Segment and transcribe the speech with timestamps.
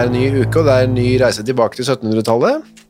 [0.00, 2.86] Er en ny uke, og det er en ny reise tilbake til 1700-tallet.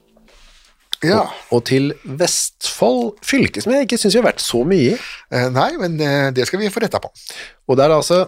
[1.00, 1.22] Ja.
[1.54, 4.98] Og til Vestfold fylke, som jeg ikke syns vi har vært så mye i.
[5.32, 7.08] Eh, nei, men eh, det skal vi få retta på.
[7.70, 8.18] Og det er altså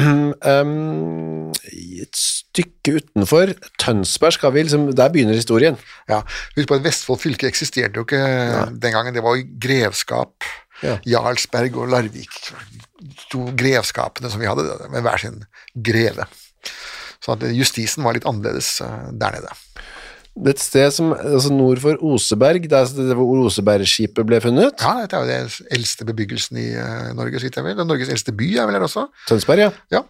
[0.62, 5.78] um, et stykke utenfor Tønsberg skal vi liksom Der begynner historien.
[6.10, 6.20] Ja,
[6.54, 8.22] Husk på at Vestfold fylke eksisterte jo ikke
[8.78, 9.16] den gangen.
[9.16, 10.46] Det var grevskap.
[10.86, 11.00] Ja.
[11.04, 12.30] Jarlsberg og Larvik.
[13.34, 15.42] To grevskapene som vi hadde, med hver sin
[15.74, 16.30] greve.
[17.24, 19.50] Så at justisen var litt annerledes eh, der nede.
[20.40, 24.38] Det er et sted som, altså nord for Oseberg, det er stedet hvor Osebergskipet ble
[24.40, 24.78] funnet.
[24.80, 27.74] Ja, dette er jo den eldste bebyggelsen i eh, Norge, så vidt jeg.
[27.76, 29.08] Og Norges eldste by er vel her også.
[29.28, 29.70] Tønsberg, ja.
[29.92, 30.04] Ja.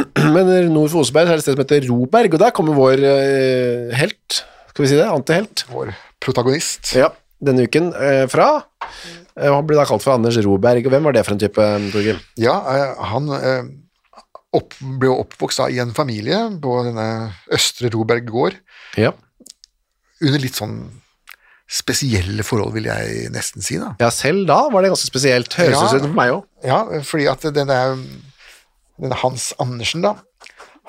[0.34, 3.00] Men nord for Oseberg er det et sted som heter Roberg, og der kommer vår
[3.06, 4.42] eh, helt,
[4.74, 6.92] skal vi si det, antihelt, Vår protagonist.
[6.98, 7.08] ja,
[7.40, 8.50] denne uken eh, fra.
[9.38, 11.70] Eh, Han ble da kalt for Anders Roberg, og hvem var det for en type,
[11.94, 12.20] Torgrim?
[12.42, 13.30] Ja, eh, han
[14.56, 17.06] opp, ble oppvokst i en familie på denne
[17.54, 18.56] Østre Roberg gård.
[18.98, 19.12] Ja.
[20.20, 20.74] under litt sånn
[21.70, 23.78] spesielle forhold, vil jeg nesten si.
[23.78, 23.92] da.
[24.02, 25.54] ja, selv da var det ganske spesielt.
[25.54, 25.92] Høres Ja.
[25.96, 26.42] ut for meg òg.
[26.66, 27.94] Ja, fordi at den er
[29.00, 30.16] denne Hans Andersen, da.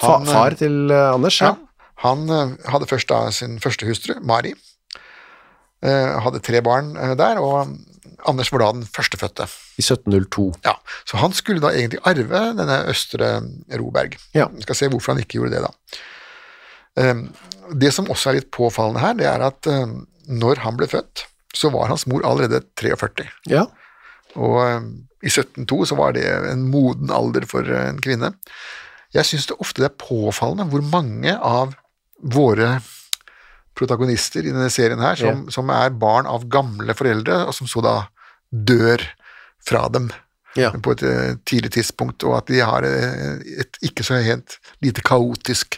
[0.02, 1.54] Han, eh, far til eh, Anders, ja.
[1.54, 4.56] Ja, han eh, hadde først da sin første hustru, Mari.
[5.82, 7.72] Hadde tre barn der, og
[8.30, 9.48] Anders var da den førstefødte.
[9.82, 10.46] I 1702.
[10.68, 10.76] Ja,
[11.10, 13.34] Så han skulle da egentlig arve denne Østre
[13.82, 14.16] Roberg.
[14.38, 14.48] Ja.
[14.54, 16.02] Vi skal se hvorfor han ikke gjorde det, da.
[17.02, 17.26] Eh,
[17.82, 19.94] Det som også er litt påfallende her, det er at eh,
[20.28, 21.26] når han ble født,
[21.56, 23.26] så var hans mor allerede 43.
[23.52, 23.66] Ja.
[24.36, 24.82] Og eh,
[25.24, 28.34] i 1702 så var det en moden alder for en kvinne.
[29.16, 31.76] Jeg syns det ofte det er påfallende hvor mange av
[32.22, 32.78] våre
[33.78, 37.84] protagonister i denne serien her, som, som er barn av gamle foreldre, og som så
[37.86, 37.96] da
[38.52, 39.04] dør
[39.68, 40.12] fra dem
[40.58, 40.72] Ja.
[40.84, 45.00] på et eh, tidlig tidspunkt, og at de har eh, et ikke så helt lite
[45.08, 45.78] kaotisk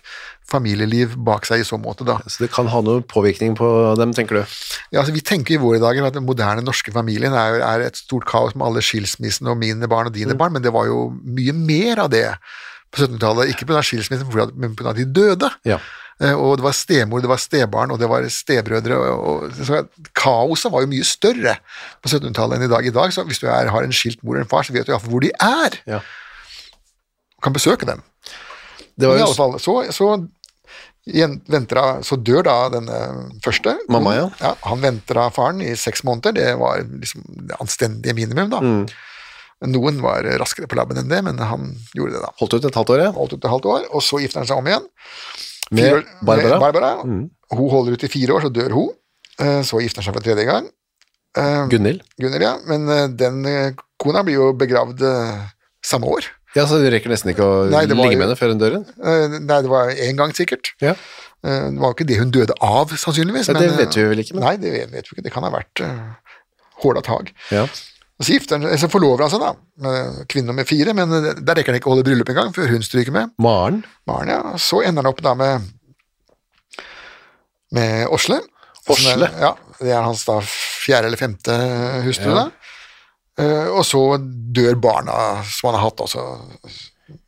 [0.50, 2.16] familieliv bak seg i så måte, da.
[2.26, 3.68] Så det kan ha noe påvirkning på
[4.00, 4.56] dem, tenker du?
[4.92, 7.98] Ja, altså Vi tenker i våre dager at den moderne norske familien er, er et
[8.02, 11.12] stort kaos med alle skilsmissene og mine barn og dine barn, men det var jo
[11.22, 12.26] mye mer av det
[12.94, 13.54] på 1700-tallet.
[13.54, 13.82] Ikke pga.
[13.86, 14.94] skilsmissen, men pga.
[14.98, 15.50] de døde.
[15.66, 15.80] Ja.
[16.22, 18.97] Eh, Og det var stemor, det var stebarn, og det var stebrødre.
[18.97, 19.84] Og, og, så
[20.18, 21.57] kaoset var jo mye større
[22.03, 22.85] på 1700-tallet enn i dag.
[22.85, 24.88] I dag, så Hvis du er, har en skilt mor eller en far, så vet
[24.88, 25.79] du iallfall hvor de er.
[25.90, 26.03] Ja.
[27.38, 28.03] og kan besøke dem.
[28.96, 30.09] Det var Men i alle fall, så, så,
[31.50, 32.91] venter av, så dør da den
[33.44, 33.74] første.
[33.91, 34.53] Mamma, ja.
[34.69, 38.62] Han venter av faren i seks måneder, det var liksom det anstendige minimum, da.
[38.62, 38.85] Mm.
[39.74, 42.31] Noen var raskere på labben enn det, men han gjorde det, da.
[42.39, 43.12] holdt ut et halvt år, ja.
[43.18, 44.88] Holdt ut et halvt år, og så gifter han seg om igjen.
[45.74, 46.50] Med Barbara?
[46.54, 46.92] Med Barbara.
[47.04, 47.24] Mm.
[47.54, 48.90] Hun holder ut i fire år, så dør hun.
[49.40, 50.70] Eh, Så gifter han seg for tredje gang.
[51.70, 52.04] Gunhild.
[52.22, 52.44] Gunhild.
[52.46, 52.54] Ja.
[52.70, 53.72] Men eh, den eh,
[54.02, 55.44] kona blir jo begravd eh,
[55.84, 56.28] samme år.
[56.54, 58.75] Ja, så du rekker nesten ikke å Nei, var ligge med henne før hun dør?
[58.78, 58.84] hun?
[59.02, 60.75] Eh, Nei, det var én gang, sikkert.
[60.84, 60.94] Ja.
[61.44, 63.50] Eh, Det var jo ikke det hun døde av, sannsynligvis.
[63.50, 65.24] Ja, det men, vet vi vel ikke, men- Nei, det vet, vi ikke.
[65.26, 65.81] Det kan ha vært
[66.84, 67.34] håla tak.
[67.52, 67.66] Ja.
[68.19, 69.51] Og Så gifter han, så forlover han seg da,
[69.83, 72.83] med kvinne nummer fire, men der rekker han ikke å holde bryllup engang, før hun
[72.86, 73.31] stryker med.
[73.42, 73.81] Maren.
[74.07, 74.42] Maren, ja.
[74.62, 75.65] Så ender han opp da med
[77.74, 78.07] med.
[78.13, 78.39] Åsle?
[78.89, 81.56] Er- Ja, det er hans da fjerde eller femte
[82.06, 82.44] hustru, Ja.
[82.44, 82.51] da.
[83.44, 84.18] Eh, og så
[84.54, 86.21] dør barna som han har hatt også.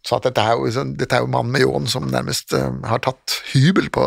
[0.05, 2.87] Så at dette er jo, sånn- dette er jo mannen med ljåen som nærmest eh,
[2.87, 4.03] har tatt hybel på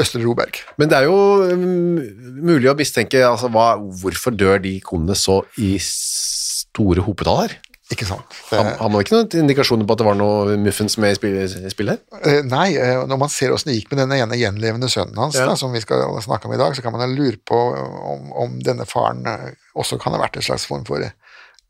[0.00, 0.58] Østre Roberg.
[0.76, 1.16] Men det er jo
[1.56, 7.56] mm, mulig å mistenke altså, hva, hvorfor dør de konene så i store hopetall her?
[7.94, 8.26] Ikke sant?
[8.50, 11.70] Det, Har har man ikke noen indikasjoner på at det var noe muffens med i
[11.70, 12.00] spillet?
[12.18, 15.38] Eh, Nei, eh, når man ser åssen det gikk med den ene gjenlevende sønnen hans,
[15.38, 15.46] Ja.
[15.46, 18.58] da, som vi skal snakke om i dag, så kan man lure på om, om
[18.58, 21.04] denne faren eh, også kan ha vært en slags form for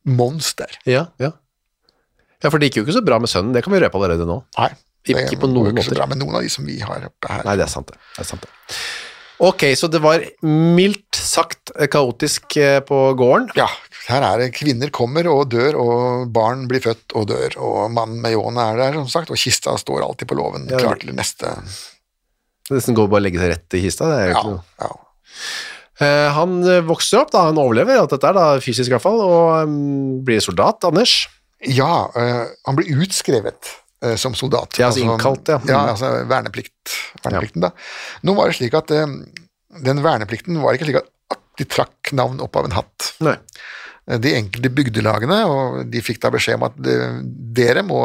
[0.08, 0.73] monster.
[0.88, 1.34] Ja, ja.
[2.43, 4.25] Ja, for det gikk jo ikke så bra med sønnen, det kan vi røpe allerede
[4.28, 4.40] nå.
[4.56, 4.70] Nei,
[5.14, 5.94] Ikke på noen måter.
[5.94, 7.44] bra med noen av de som vi har oppe her.
[7.47, 7.99] Nei, det er sant det.
[8.17, 8.50] det, er sant det.
[9.47, 13.50] Ok, så det var mildt sagt kaotisk eh, på gården.
[13.58, 13.67] Ja,
[14.08, 18.23] her er det kvinner kommer og dør, og barn blir født og dør, og mannen
[18.25, 21.12] med ljåen er der, som sagt, og kista står alltid på låven, Ja, klar til
[21.14, 21.52] neste
[22.67, 24.09] Det nesten går bare å legge seg rett i kista.
[24.11, 24.64] Det er jo Ja, ikke noe.
[24.87, 24.93] ja.
[25.97, 29.20] Eh, han eh, vokser opp, da, han overlever alt dette, da, fysisk i hvert fall,
[29.20, 31.26] og mm, blir soldat, Anders.
[31.64, 33.70] Ja, han blir utskrevet
[34.20, 34.76] som soldat.
[34.78, 35.60] Ja, altså innkalt, ja.
[35.66, 36.93] Ja, altså verneplikt,
[37.25, 37.70] verneplikten da.
[38.28, 39.06] Nå var det slik at eh,
[39.87, 41.10] den verneplikten var ikke slik at,
[41.56, 43.12] de trakk navn opp av en hatt.
[43.25, 43.37] Nei.
[44.10, 46.96] Eh, De enkelte bygdelagene, og de fikk da beskjed om at de,
[47.56, 48.02] dere må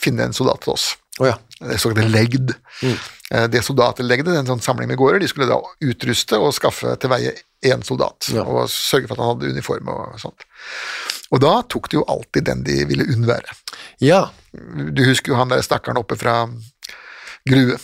[0.00, 0.90] finne en soldat til oss.
[1.20, 1.34] Oh, ja.
[1.60, 2.52] Det såkalte legd.
[2.84, 2.94] Mm.
[3.32, 5.58] Eh, Det soldatlegdet, en sånn samling med gårder, de skulle da
[5.88, 7.32] utruste og skaffe til veie
[7.64, 8.44] én soldat, Ja.
[8.44, 10.44] og sørge for at han hadde uniform og sånt.
[11.30, 13.54] Og da tok de jo alltid den de ville unnvære.
[14.02, 14.24] Ja.
[14.52, 16.42] Du husker jo han der stakkaren oppe fra
[17.48, 17.78] Grue,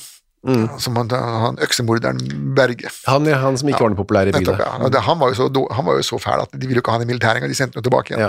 [0.47, 0.69] Mm.
[0.79, 2.21] som han, han øksemorderen
[2.55, 2.87] Berge.
[3.11, 4.45] Han, ja, han som ikke var noe populær i byen.
[4.47, 4.61] Nettopp,
[4.95, 5.01] ja.
[5.03, 7.03] Han, var så, han var jo så fæl at de ville jo ikke ha han
[7.07, 8.29] i militæret engang, de sendte han tilbake igjen.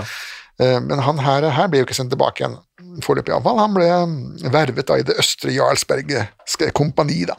[0.58, 2.56] Eh, Men han her, her ble jo ikke sendt tilbake igjen,
[3.06, 3.60] foreløpig iallfall.
[3.62, 4.18] Han ble mm,
[4.50, 6.10] vervet da i det østre Jarlsberg
[6.74, 7.38] kompani, da.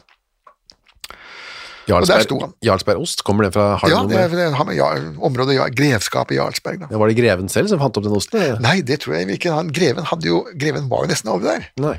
[1.90, 2.52] Han.
[2.64, 4.10] Jarlsbergost, kommer det fra Ja, Harlem?
[4.12, 4.88] det, det, ja,
[5.18, 6.90] området ja, grevskapet Jarlsberg, da.
[6.92, 8.40] Ja, var det greven selv som fant opp den osten?
[8.40, 8.60] eller?
[8.64, 9.54] Nei, det tror jeg ikke.
[9.56, 11.66] Han, greven, jo, greven var jo nesten over der.
[11.82, 11.96] Nei.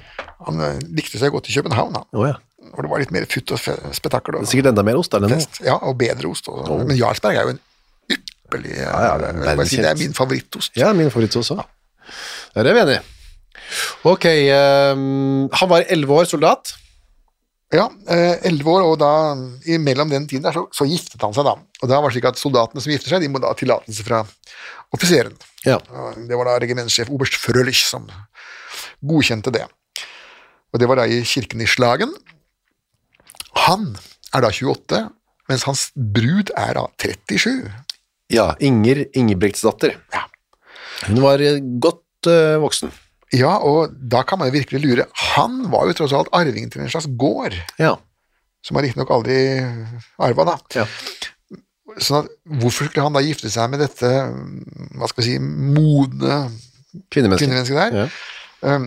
[0.47, 2.07] Han eh, likte seg godt i København, han.
[2.15, 2.37] Oh, ja.
[2.71, 3.61] Hvor det var litt mer futt og
[3.97, 4.37] spetakkel.
[4.37, 5.41] Og er sikkert enda mer ost der enn.
[5.65, 6.47] Ja, og bedre ost.
[6.51, 7.63] Og, Men Jarlsberg er jo en
[8.11, 10.77] ypperlig ja, ja, det er si, Det er min favorittost.
[10.79, 11.65] Ja, min favorittost også.
[12.55, 13.01] Der er vi enige.
[14.07, 16.73] Ok, um, han var 11 år soldat.
[17.71, 19.11] Ja, eh, elleve år, og da
[19.71, 21.53] imellom den tiden der, så, så giftet han seg da.
[21.55, 24.03] Og da var det slik at soldatene som gifter seg, de må da ha tillatelse
[24.03, 24.25] fra
[24.91, 25.37] offiseren.
[25.63, 25.77] Ja.
[26.17, 28.09] Det var da regimentssjef Oberst Frølich som
[29.07, 29.63] godkjente det.
[30.71, 32.11] Og det var da i kirken i Slagen.
[33.67, 33.93] Han
[34.35, 35.01] er da 28,
[35.51, 37.71] mens hans brud er da 37.
[38.31, 39.97] Ja, Inger Ingebrigtsdatter.
[40.13, 40.25] Ja.
[41.07, 42.91] Hun var eh, godt uh, voksen.
[43.33, 45.05] Ja, og da kan man jo virkelig lure.
[45.37, 47.95] Han var jo tross alt arvingen til en slags gård, Ja.
[48.63, 49.37] som han riktignok aldri
[50.19, 50.57] arva, da.
[50.75, 50.85] ja.
[51.99, 52.29] Sånn at
[52.61, 54.07] hvorfor skulle han da gifte seg med dette,
[54.95, 56.51] hva skal vi si, modne
[57.11, 57.47] Kvinnemenneske.
[57.47, 57.97] kvinnemennesket der?
[58.05, 58.75] Ja.
[58.75, 58.85] Um,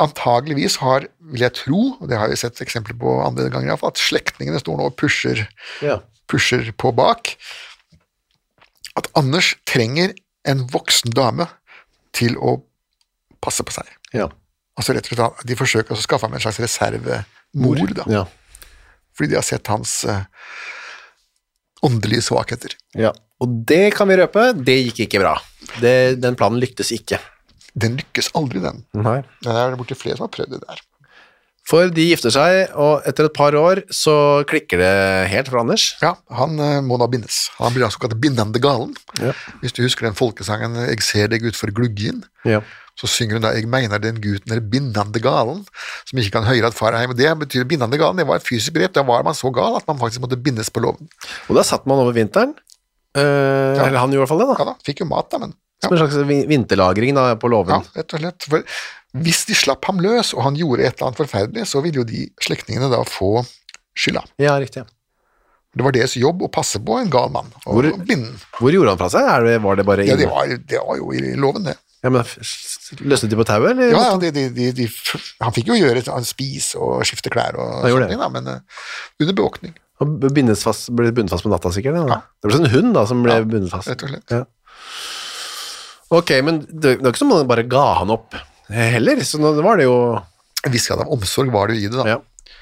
[0.00, 3.70] antageligvis har, vil jeg tro, og det har vi sett eksempler på andre ganger i
[3.74, 5.46] hvert fall, at slektningene står nå og pusher,
[5.82, 5.98] Ja.
[6.26, 7.36] pusher på bak.
[8.96, 10.14] At Anders trenger
[10.48, 11.46] en voksen dame
[12.16, 12.62] til å
[13.42, 13.88] passe på seg.
[14.16, 14.28] Ja.
[14.78, 18.24] Altså rett og slett, De forsøker å skaffe ham en slags reservemor, da, Ja.
[19.16, 20.22] fordi de har sett hans uh,
[21.86, 22.76] åndelige svakheter.
[22.94, 23.12] ja.
[23.40, 25.30] Og det kan vi røpe, det gikk ikke bra.
[25.80, 27.16] Det, den planen lyktes ikke.
[27.72, 28.82] Den lykkes aldri, den.
[28.92, 29.22] Nei.
[29.40, 30.82] Det er borti flere som har prøvd det der.
[31.70, 34.92] For de gifter seg, og etter et par år så klikker det
[35.32, 35.86] helt for Anders.
[36.04, 37.46] Ja, han eh, må da bindes.
[37.56, 38.92] Han blir altså kalt bindende galen.
[39.22, 39.32] Ja.
[39.62, 42.60] Hvis du husker den folkesangen 'Eg ser deg utfor gluggen', Ja.
[43.00, 45.64] Så synger hun da 'Eg meiner den gutten er bindende galen',
[46.04, 47.16] som ikke kan høyre at far er hjemme.
[47.16, 48.92] Det betyr bindende galen, det var et fysisk grep.
[48.92, 51.08] Da var man så gal at man faktisk måtte bindes på låven.
[51.48, 52.52] Og da satt man over vinteren.
[53.16, 53.20] Eh,
[53.80, 54.56] Eller han gjorde i hvert fall det, da.
[54.60, 57.80] Ja da, fikk jo mat, da, men ja, Som en slags vinterlagring da, på låven.
[57.80, 58.46] ja, rett og slett.
[58.52, 58.62] For
[59.24, 62.04] hvis de slapp ham løs, og han gjorde et eller annet forferdelig, så ville jo
[62.04, 63.40] de slektningene da få
[63.98, 64.22] skylda.
[64.38, 64.84] Ja, riktig.
[65.74, 68.30] Det var deres jobb å passe på en gal mann, og Hvor- binde.
[68.58, 69.44] Hvor gjorde han fra seg?
[69.46, 70.30] Det, var det bare Ja, det inne?
[70.30, 71.76] var, det var jo i loven, det.
[72.00, 72.24] Ja, men
[73.04, 73.92] Løsnet de på tauet, eller?
[73.92, 74.86] Ja, ja de, de, de,
[75.44, 78.84] han fikk jo gjøre han spise og skifte klær og sånne ting, men uh,
[79.20, 82.00] under bevåkning, Og bindes fast, ble bundet fast på natta, sikkert?
[82.08, 82.22] Da.
[82.40, 83.92] Det ble sånn hund da, som ble bundet fast.
[83.92, 84.32] rett og slett.
[84.32, 84.46] Ja.
[86.10, 88.34] Ok, men det, det var ikke som om man bare ga han opp
[88.70, 89.94] heller, så nå var det jo
[90.60, 92.16] En viss grad av omsorg var det jo i det, da.
[92.16, 92.56] Ja.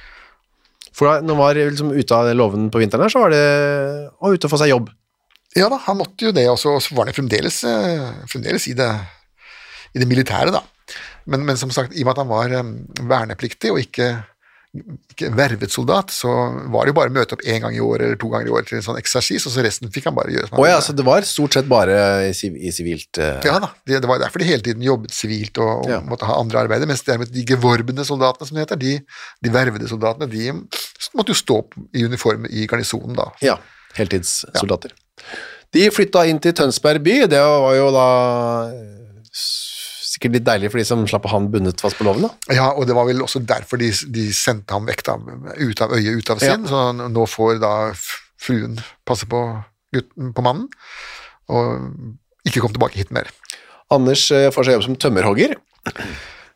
[0.94, 3.40] For da, når han var liksom ute av låven på vinteren her, så var det
[4.18, 4.92] å ut og få seg jobb.
[5.58, 8.86] Ja da, han måtte jo det, og så var han fremdeles, eh, fremdeles i, det,
[9.94, 10.64] i det militære, da.
[11.28, 14.12] Men, men som sagt, i og med at han var vernepliktig og ikke
[15.08, 16.28] ikke vervet soldat, så
[16.68, 18.52] var det jo bare å møte opp én gang i år eller to ganger i
[18.52, 20.76] år til en sånn eksersis, og så resten fikk han bare gjøre som han ja,
[20.84, 21.96] så det var stort sett bare
[22.28, 22.32] i
[22.68, 23.40] i sivilt uh...
[23.46, 26.02] Ja da, det, det var derfor de hele tiden jobbet sivilt og, og Ja.
[26.04, 28.94] måtte ha andre arbeider, mens dermed de gevorbende soldatene, som det heter, de,
[29.44, 30.52] de vervede soldatene, de
[31.16, 31.58] måtte jo stå
[31.96, 33.30] i uniform i garnisonen da.
[33.44, 33.56] Ja,
[33.96, 34.92] heltidssoldater.
[35.74, 38.08] De flytta inn til Tønsberg by, det var jo da
[38.68, 39.08] eh,
[40.18, 42.32] sikkert litt deilig for de som slapp han bundet fast på loven da.
[42.58, 45.18] Ja, og det var vel også derfor de, de sendte ham vekk da,
[45.62, 46.56] ut av øyet, ut av Ja.
[46.68, 47.74] så nå får da
[48.38, 49.42] fruen passe på,
[49.94, 50.66] gutten, på mannen,
[51.48, 53.30] og ikke komme tilbake hit mer.
[53.94, 55.54] Anders eh, får seg jobb som tømmerhogger.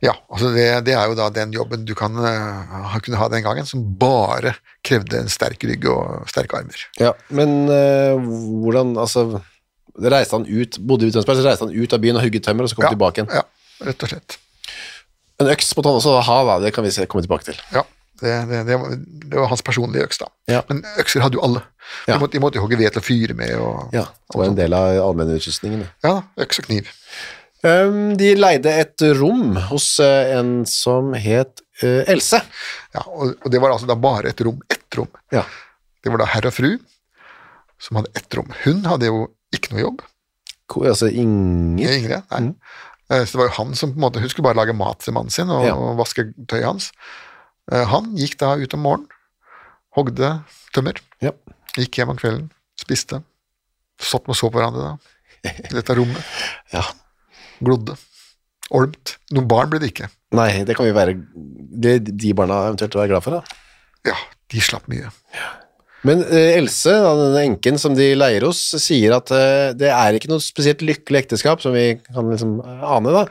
[0.03, 3.45] Ja, altså det, det er jo da den jobben du kan uh, kunne ha den
[3.45, 6.83] gangen, som bare krevde en sterk rygg og sterke armer.
[6.99, 9.41] Ja, men uh, hvordan, altså,
[9.99, 12.65] reiste han ut, bodde i Tønsberg, så reiste han ut av byen og hugget tømmer,
[12.65, 13.33] og så kom Ja, tilbake igjen.
[13.35, 13.43] Ja,
[13.89, 14.39] rett og slett.
[15.43, 17.59] En øks måtte han også ha, da, det kan vi se, komme tilbake til.
[17.75, 17.83] Ja,
[18.23, 20.29] det, det, det, var, det var hans personlige øks, da.
[20.49, 20.61] Ja.
[20.69, 21.63] Men økser hadde jo alle.
[22.07, 23.55] De, måtte, de måtte hogge ved til å fyre med.
[23.59, 25.83] Og, Ja, det var en del av allmennutrustningen.
[25.83, 25.91] det.
[26.07, 26.15] ja,
[26.47, 26.93] øks og kniv.
[27.63, 32.41] Um, de leide et rom hos uh, en som het uh, Else.
[32.95, 34.59] Ja, og, og det var altså da bare et rom.
[34.71, 35.11] Ett rom.
[35.35, 35.45] Ja.
[36.03, 36.73] Det var da herr og fru
[37.83, 38.51] som hadde ett rom.
[38.65, 40.03] Hun hadde jo ikke noe jobb.
[40.73, 41.93] Hvor, Altså Inger.
[41.99, 42.41] Ingrid, nei.
[42.41, 42.55] Mm.
[43.13, 45.13] Så det var jo han som på en måte, Hun skulle bare lage mat til
[45.13, 45.75] mannen sin og, Ja.
[45.77, 46.93] og vaske tøyet hans.
[47.71, 49.09] Eh, Han gikk da ut om morgenen,
[49.97, 50.31] hogde
[50.73, 51.33] tømmer, Ja.
[51.77, 53.23] gikk hjem om kvelden, spiste.
[54.01, 56.25] Satt og så på hverandre da, i dette rommet.
[56.73, 56.83] ja.
[57.63, 57.99] Glodde.
[58.73, 59.19] Olmt.
[59.31, 60.09] Noen barn ble det ikke.
[60.33, 63.43] Nei, det kan vi være det, De barna eventuelt være glad for, da.
[64.09, 64.17] Ja,
[64.49, 65.11] de slapp mye.
[66.09, 70.31] Men eh, Else, denne enken som de leier hos, sier at eh, det er ikke
[70.33, 73.27] noe spesielt lykkelig ekteskap, som vi kan liksom eh, ane, da.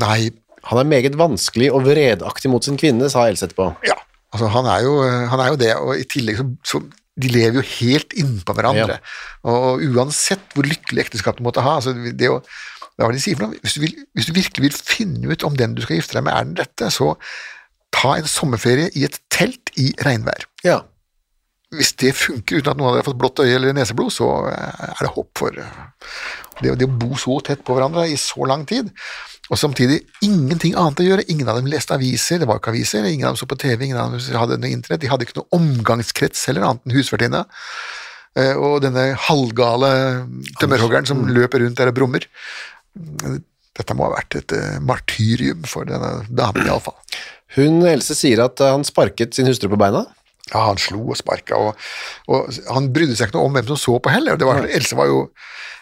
[0.00, 0.20] Nei,
[0.68, 3.70] Han er meget vanskelig og vredaktig mot sin kvinne, sa Else etterpå.
[3.88, 3.96] Ja,
[4.32, 4.96] altså han er jo,
[5.32, 6.82] han er jo det, og i tillegg så, så
[7.20, 8.98] de lever jo helt innpå hverandre.
[9.48, 12.40] Og uansett hvor lykkelig ekteskap du måtte ha, altså det å,
[13.00, 13.60] det de sier for noe?
[13.64, 16.26] Hvis du, vil, hvis du virkelig vil finne ut om den du skal gifte deg
[16.28, 17.14] med er den rette, så
[17.96, 20.44] ta en sommerferie i et telt i regnvær.
[20.66, 20.82] Ja.
[21.70, 24.26] Hvis det funker uten at noen av dere har fått blått øye eller neseblod, så
[24.50, 25.82] eh, er det håp for eh,
[26.60, 28.90] det, det å bo så tett på hverandre i så lang tid.
[29.50, 31.26] Og samtidig ingenting annet å gjøre.
[31.30, 33.86] Ingen av dem leste aviser, det var ikke aviser, ingen av dem så på TV,
[33.86, 37.44] ingen av dem hadde noe internett, de hadde ikke noe omgangskrets heller, annet enn husvertinna.
[38.38, 39.94] Eh, Og denne halvgale
[40.58, 42.26] tømmerhoggeren som løper rundt der og brummer.
[43.78, 46.98] Dette må ha vært et martyrium for denne damen, iallfall.
[47.54, 50.04] Hun Else sier at han sparket sin hustru på beina.
[50.50, 51.90] Ja, han slo og sparka, og,
[52.32, 54.38] og han brydde seg ikke noe om hvem som så på heller.
[54.40, 55.20] Det var, Else, var jo,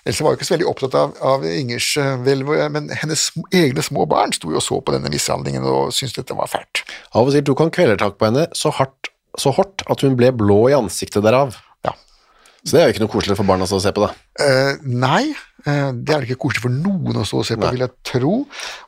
[0.09, 3.85] Else var jo ikke så veldig opptatt av, av Ingers eh, vel, men hennes egne
[3.87, 6.83] små barn sto jo og så på denne mishandlingen og syntes dette var fælt.
[7.17, 10.35] Av og til tok han kvelertak på henne så hardt, så hardt at hun ble
[10.37, 11.57] blå i ansiktet derav.
[11.87, 11.95] Ja.
[12.65, 14.11] Så det er jo ikke noe koselig for barna å se på, da.
[14.45, 15.31] Eh, nei,
[15.65, 17.73] eh, det er ikke koselig for noen å stå og se på, Nei.
[17.79, 18.35] vil jeg tro.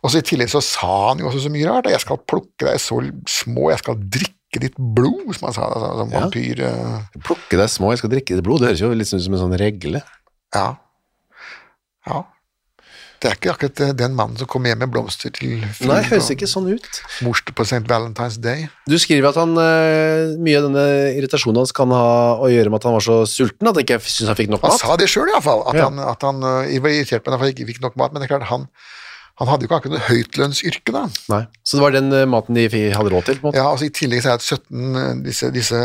[0.03, 1.89] Og så I tillegg så sa han jo også så mye rart.
[1.95, 3.01] Jeg skal plukke deg så
[3.31, 5.69] små, jeg skal drikke ditt blod, som han sa.
[5.71, 6.21] Altså, som Ja.
[6.25, 6.59] vampyr.
[6.67, 7.23] Uh...
[7.23, 8.59] Plukke deg små, jeg skal drikke ditt blod.
[8.61, 10.03] Det høres jo litt ut som en sånn regle.
[10.55, 10.77] ja.
[12.11, 12.25] ja.
[13.21, 16.31] Det er ikke akkurat eh, den mannen som kommer hjem med blomster til Nei, høres
[16.33, 17.01] ikke sånn ut.
[17.21, 17.83] morsdag på St.
[17.85, 18.63] Valentine's Day.
[18.89, 20.85] Du skriver at han, eh, mye av denne
[21.19, 23.99] irritasjonen hans kan ha å gjøre med at han var så sulten at han ikke
[24.01, 24.73] syntes han fikk nok mat.
[24.73, 25.67] Han sa det sjøl, iallfall.
[25.69, 25.91] At, Ja.
[25.91, 28.15] han, at han var irritert på at han ikke fikk nok mat.
[28.17, 28.65] Men det er klart, han,
[29.41, 31.03] han hadde jo ikke akkurat noe høytlønnsyrke, da.
[31.33, 31.43] Nei.
[31.65, 33.61] Så det var den eh, maten de hadde råd til, på en måte.
[33.63, 35.79] Ja, altså I tillegg så er det at 17, øh, disse, disse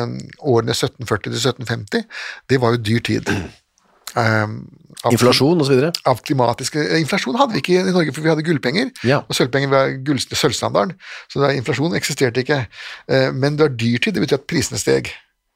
[0.43, 2.03] årene 1740 til 1750,
[2.51, 3.31] det var jo dyr tid.
[4.15, 4.57] Um,
[5.05, 5.93] av- Inflasjon videre.
[6.07, 8.91] Av klimatiske eh, Inflasjon hadde vi ikke i Norge, for vi hadde gullpenger.
[9.07, 9.21] Ja.
[9.24, 10.95] Og sølvpenger var gull, sølvstandarden.
[11.31, 12.62] Så er, inflasjon eksisterte ikke.
[13.07, 15.13] Uh, Men det var dyrtid, det betyr at prisene steg.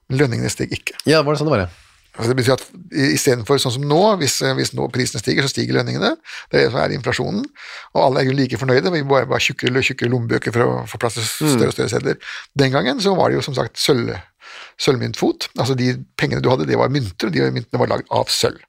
[0.10, 0.96] Lønningene steg ikke.
[1.10, 1.89] Ja, var det sånn det var, ja.
[2.20, 2.66] Altså det betyr at
[3.16, 6.16] Istedenfor sånn som nå, hvis, hvis nå prisene stiger, så stiger lønningene.
[6.52, 7.46] Det er det som er inflasjonen.
[7.94, 8.92] Og alle er jo like fornøyde.
[8.92, 11.94] Vi bare har tjukkere og tjukkere lommebøker for å få plass til større og større
[11.94, 12.34] sedler.
[12.60, 14.12] Den gangen så var det jo som sagt sølv,
[14.84, 15.48] sølvmyntfot.
[15.56, 18.60] Altså de pengene du hadde, det var mynter, og de myntene var lagd av sølv.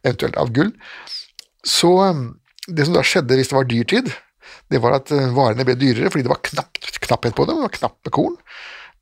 [0.00, 0.72] Eventuelt av gull.
[1.66, 2.30] Så um,
[2.70, 4.08] det som da skjedde hvis det var dyrtid,
[4.72, 7.68] det var at uh, varene ble dyrere fordi det var knapp, knapphet på dem, det
[7.68, 8.40] var knappe korn.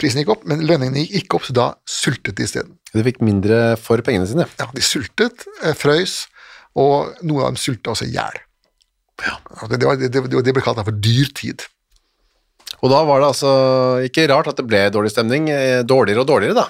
[0.01, 2.75] Prisen gikk opp, men lønningene gikk ikke opp, så da sultet de isteden.
[2.95, 4.47] De fikk mindre for pengene sine.
[4.59, 6.25] Ja, de sultet, eh, frøys,
[6.75, 8.41] og noen av dem sulta også i hjel.
[9.23, 9.37] Ja.
[9.71, 11.67] Det, det, var- det, det, det ble kalt for for dyrtid.
[12.83, 13.53] Og da var det altså
[14.05, 15.47] ikke rart at det ble dårlig stemning.
[15.53, 16.67] eh, Dårligere og dårligere, da.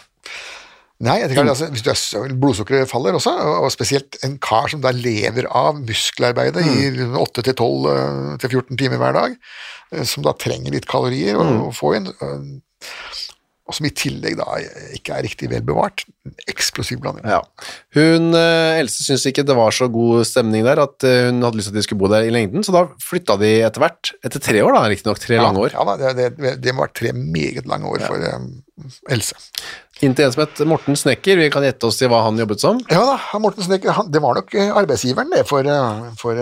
[1.04, 4.92] Nei, jeg tenker, altså, hvis er, blodsukkeret faller også, og, spesielt en kar som da
[4.94, 9.34] lever av muskelarbeidet i 8 til 12 eh, til 14 timer hver dag,
[10.06, 11.64] som da trenger litt kalorier å, mm.
[11.74, 12.06] få inn,
[13.64, 14.44] og som i tillegg da
[14.92, 16.02] ikke er riktig vel bevart.
[16.52, 17.24] Eksplosiv blanding.
[17.24, 17.38] Ja.
[17.96, 21.56] Hun, eh, Else syntes ikke det var så god stemning der, at eh, hun hadde
[21.56, 24.12] lyst til at de skulle bo der i lengden, så da flytta de etter hvert,
[24.20, 26.90] etter tre år da, riktignok, tre lange år, Ja, da, det, det, det må ha
[26.90, 28.46] vært tre meget lange år for eh,
[29.16, 29.40] Else.
[30.04, 32.60] inn til en som het Morten Snekker, vi kan gjette oss til hva han jobbet
[32.60, 32.84] som.
[32.92, 34.52] Ja da, Morten Snekker, han, det var nok
[34.84, 35.64] arbeidsgiveren det for,
[36.20, 36.36] for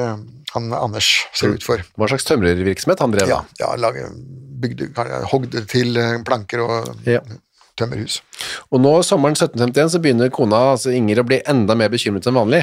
[0.55, 1.81] han Anders, ser ut for.
[1.99, 3.57] Hva slags tømrervirksomhet han drev Ja, da.
[3.63, 4.05] ja lage,
[4.63, 4.91] bygde,
[5.33, 7.21] hogde til eh, planker og Ja.
[7.81, 8.19] tømmerhus.
[8.71, 12.37] Og nå, sommeren 1751, så begynner kona, altså Inger, å bli enda mer bekymret enn
[12.37, 12.61] vanlig.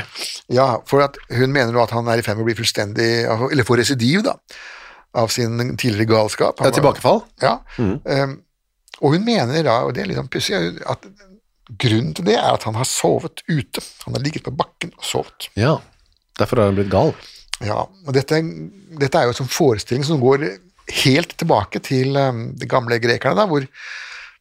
[0.53, 1.01] Ja, for
[1.34, 4.22] hun mener nå at han er i ferd med å bli fullstendig, eller få residiv
[4.27, 4.36] da,
[5.17, 6.62] av sin tidligere galskap.
[6.62, 7.24] Han ja, tilbakefall.
[7.41, 8.38] Ja, um,
[9.01, 11.10] og hun mener da, og det er litt sånn pussig, at
[11.79, 13.81] grunnen til det er at han har sovet ute.
[14.05, 15.50] Han har ligget på bakken og sovet.
[15.58, 15.79] Ja,
[16.38, 17.13] derfor har han blitt gal.
[17.66, 18.39] Ja, og dette,
[19.01, 20.46] dette er jo en sånn forestilling som går
[21.04, 23.66] helt tilbake til um, de gamle grekerne, da, hvor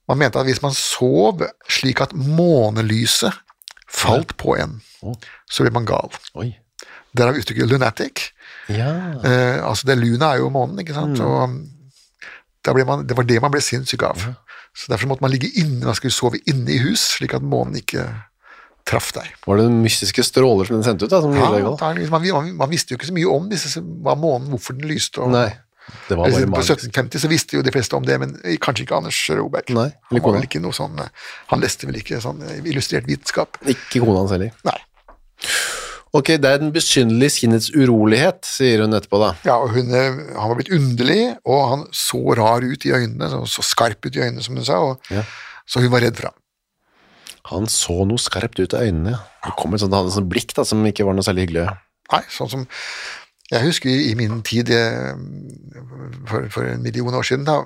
[0.08, 3.34] man mente at hvis man sov slik at månelyset
[3.88, 4.78] falt på en,
[5.48, 6.12] så ble man gal.
[6.40, 6.50] Oi.
[7.16, 8.28] Derav uttrykket lunatic.
[8.72, 8.88] Ja.
[9.24, 11.20] Eh, altså det Luna er jo månen, ikke sant?
[12.68, 14.24] Ble man, det var det man ble sinnssyk av.
[14.76, 17.80] Så Derfor måtte man ligge inne, man skulle sove inne i hus, slik at månen
[17.80, 18.04] ikke
[18.88, 19.30] traff deg.
[19.46, 21.48] Var det mystiske stråler som den sendte ut da, som Ja,
[22.10, 25.20] man, man, man visste jo ikke så mye om disse, hva månen, hvorfor den lyste.
[25.24, 25.50] Og, Nei,
[26.08, 28.98] det var bare På 1750 så visste jo de fleste om det, men kanskje ikke
[28.98, 29.72] Anders Roberg.
[29.76, 33.08] Nei, han, var vel ikke noe sånn, eh, han leste vel ikke sånn eh, illustrert
[33.08, 33.60] vitenskap.
[33.68, 34.54] Ikke kona hans heller.
[34.68, 34.78] Nei.
[36.16, 39.34] Ok, det er den besynderlige sinnets urolighet, sier hun etterpå da.
[39.44, 43.28] Ja, og hun, eh, Han var blitt underlig, og han så rar ut i øynene,
[43.32, 45.26] så, så skarp ut i øynene, som hun sa, og, Ja.
[45.68, 46.38] så hun var redd for ham.
[47.48, 49.16] Han så noe skarpt ut av øynene.
[49.44, 51.46] Det kom et sånt, han hadde et sånt blikk da, som ikke var noe særlig
[51.46, 51.68] hyggelig.
[52.12, 52.66] Nei, sånn som
[53.48, 55.14] Jeg husker i min tid eh,
[56.28, 57.62] for, for en million år siden, da,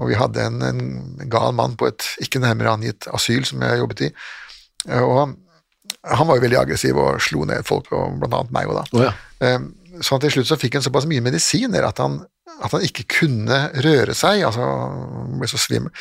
[0.00, 3.82] og vi hadde en, en gal mann på et ikke nærmere angitt asyl som jeg
[3.82, 4.08] jobbet i,
[4.88, 5.36] eh, og
[6.00, 8.86] han var jo veldig aggressiv og slo ned folk, og blant annet meg òg, da.
[8.96, 9.60] Oh, ja.
[10.00, 12.22] Så til slutt så fikk han såpass mye medisiner at han,
[12.60, 15.92] at han ikke kunne røre seg, altså han ble så svimmel.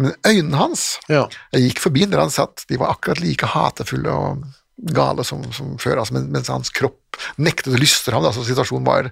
[0.00, 1.26] Men øynene hans Ja.
[1.54, 5.76] Jeg gikk forbi der han satt, de var akkurat like hatefulle og gale som, som
[5.80, 9.08] før, altså, men, mens hans kropp nektet å lystre ham, Altså, så situasjonen var,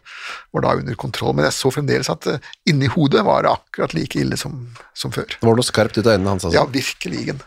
[0.53, 1.33] var da under kontroll.
[1.37, 4.59] Men jeg så fremdeles at uh, inni hodet var det akkurat like ille som,
[4.97, 5.29] som før.
[5.33, 6.45] Det var noe skarpt ut av øynene hans.
[6.45, 6.59] Altså.
[6.59, 7.39] Ja, virkelig.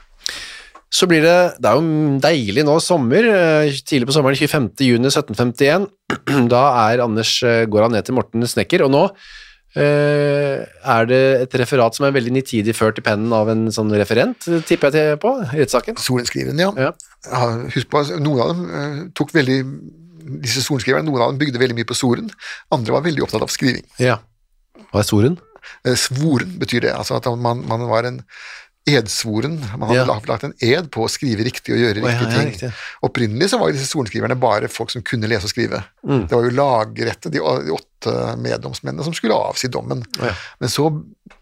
[0.88, 4.70] Så blir det, det er jo deilig nå sommer, eh, tidlig på sommeren, 25.
[4.88, 5.90] juni 1751.
[6.54, 9.04] Da er Anders, eh, går han ned til Morten Snekker, og nå
[9.84, 14.48] er det et referat som er veldig nitidig ført i pennen av en sånn referent,
[14.68, 16.00] tipper jeg på, i rettssaken.
[16.02, 16.72] Sorenskriveren, ja.
[16.78, 16.92] Ja.
[17.74, 19.62] Husk på, at noen av dem eh, tok veldig
[20.44, 22.26] Disse sorenskriverne, noen av dem bygde veldig mye på soren,
[22.76, 23.86] andre var veldig opptatt av skriving.
[24.04, 24.18] Ja.
[24.92, 25.38] Hva er soren?
[25.88, 28.22] Eh, Svoren betyr det, altså at man, man var en
[28.88, 30.06] edsvoren, man hadde Ja.
[30.08, 32.52] lagt, en ed på å skrive riktig og gjøre riktige ting.
[32.52, 32.72] riktig.
[33.04, 35.84] Opprinnelig så var disse sorenskriverne bare folk som kunne lese og skrive.
[36.08, 36.28] Mm.
[36.28, 40.06] Det var jo lagrette, de, åtte meddomsmennene som skulle avsi dommen.
[40.22, 40.32] Ja.
[40.62, 40.88] Men så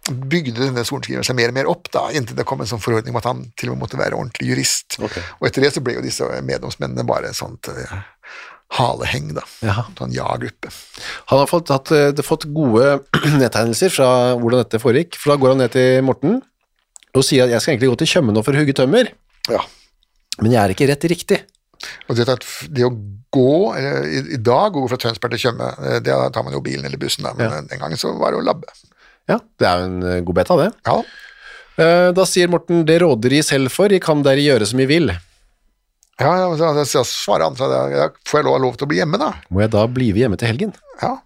[0.09, 3.13] bygde denne sorenskriveren seg mer og mer opp, da, inntil det kom en sånn forordning
[3.13, 4.97] om at han til og med måtte være ordentlig jurist.
[4.99, 5.21] Okay.
[5.39, 7.93] Og etter det så ble jo disse meddomsmennene bare et sånt eh,
[8.79, 9.43] haleheng, da.
[9.61, 9.85] Jaha.
[9.97, 10.71] Sånn ja-gruppe.
[11.29, 12.99] Han har fått, hatt, eh, fått gode
[13.39, 16.41] nedtegnelser fra hvordan dette foregikk, for da går han ned til Morten
[17.15, 19.11] og sier at jeg skal egentlig gå til Tjøme nå for å hugge tømmer,
[19.49, 19.61] Ja.
[20.41, 21.41] men jeg er ikke rett riktig.
[22.09, 22.91] Og det, at det å
[23.35, 26.85] gå, i, i dag gå fra Tønsberg til Tjøme, da det tar man jo bilen
[26.87, 27.61] eller bussen, da, men Ja.
[27.61, 28.67] den gangen så var det å labbe.
[29.27, 30.71] Ja, det er jo en eh, god beta det.
[30.87, 30.99] Ja,
[31.75, 34.85] Eh, Da sier Morten, det råder de selv for, de kan dere gjøre som de
[34.87, 35.09] vil.
[35.11, 39.01] ja, ja så, så, svarer han, så da, får jeg lov, lov til å bli
[39.01, 39.33] hjemme da?
[39.51, 40.71] Må jeg da blive hjemme til helgen?
[41.01, 41.17] Ja.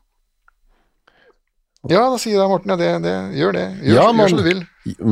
[1.89, 3.67] Ja, da sier da Morten, ja, det, det, gjør det.
[3.85, 4.63] Gjør, Ja, gjør som du vil.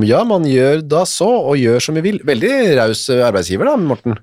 [0.08, 2.20] Ja, man gjør da så, og gjør som vi vil.
[2.28, 4.18] Veldig raus eh, arbeidsgiver da, Morten.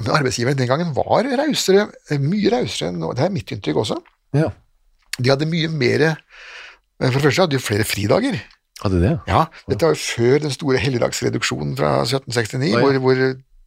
[0.00, 3.12] Men arbeidsgiveren den gangen var rausere, eh, mye rausere enn nå.
[3.16, 3.98] Det er mitt inntrykk også.
[4.38, 4.48] Ja,
[5.18, 6.14] De hadde mye mer eh,
[7.02, 8.38] For det første hadde de flere fridager.
[8.82, 9.14] hadde det.
[9.28, 12.80] Ja, Dette var jo før den store helligdagsreduksjonen fra 1769, Å, ja.
[12.80, 13.20] hvor, hvor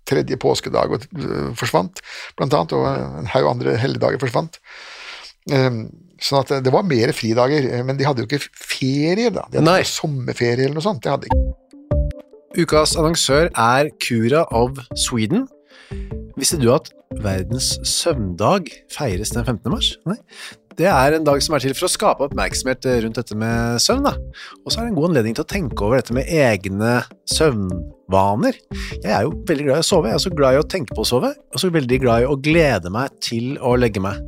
[0.05, 2.01] tredje påskedag øh, forsvant,
[2.37, 4.59] blant annet, og en haug andre helligdager forsvant.
[5.49, 5.85] Um,
[6.21, 9.45] sånn at det- var mer fridager, eh, men de hadde jo ikke ferie, da.
[9.51, 9.79] De hadde Nei.
[9.81, 11.01] ikke sommerferie eller noe sånt.
[11.01, 11.53] Det hadde ikke.
[12.55, 15.47] Ukas annonsør er Cura of Sweden.
[16.37, 16.89] Visste du at
[17.23, 19.71] verdens søvndag feires den 15.
[19.71, 19.97] mars?
[20.05, 20.15] Nei.
[20.75, 24.03] Det er en dag som er til for å skape oppmerksomhet rundt dette med søvn.
[24.03, 24.11] Da.
[24.65, 28.57] Og så er det en god anledning til å tenke over dette med egne søvnvaner.
[28.99, 30.95] Jeg er jo veldig glad i å sove, jeg er også glad i å tenke
[30.95, 34.19] på å sove, og så veldig glad i å glede meg til å legge meg.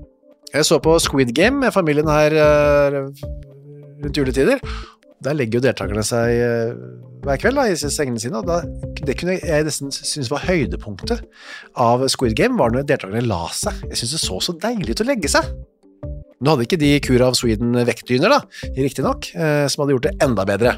[0.53, 3.01] Jeg så på Squid Game med familien her eh,
[4.03, 4.61] rundt juletider,
[5.23, 6.73] der legger jo deltakerne seg eh,
[7.25, 8.61] hver kveld da, i sengene sine, og da,
[9.03, 11.25] det kunne jeg nesten synes var høydepunktet
[11.83, 13.81] av Squid Game, var når deltakerne la seg.
[13.89, 15.49] Jeg synes det så så deilig ut å legge seg.
[16.37, 20.07] Nå hadde ikke de Kura of Sweden vektdyner, da, riktig nok, eh, som hadde gjort
[20.07, 20.77] det enda bedre.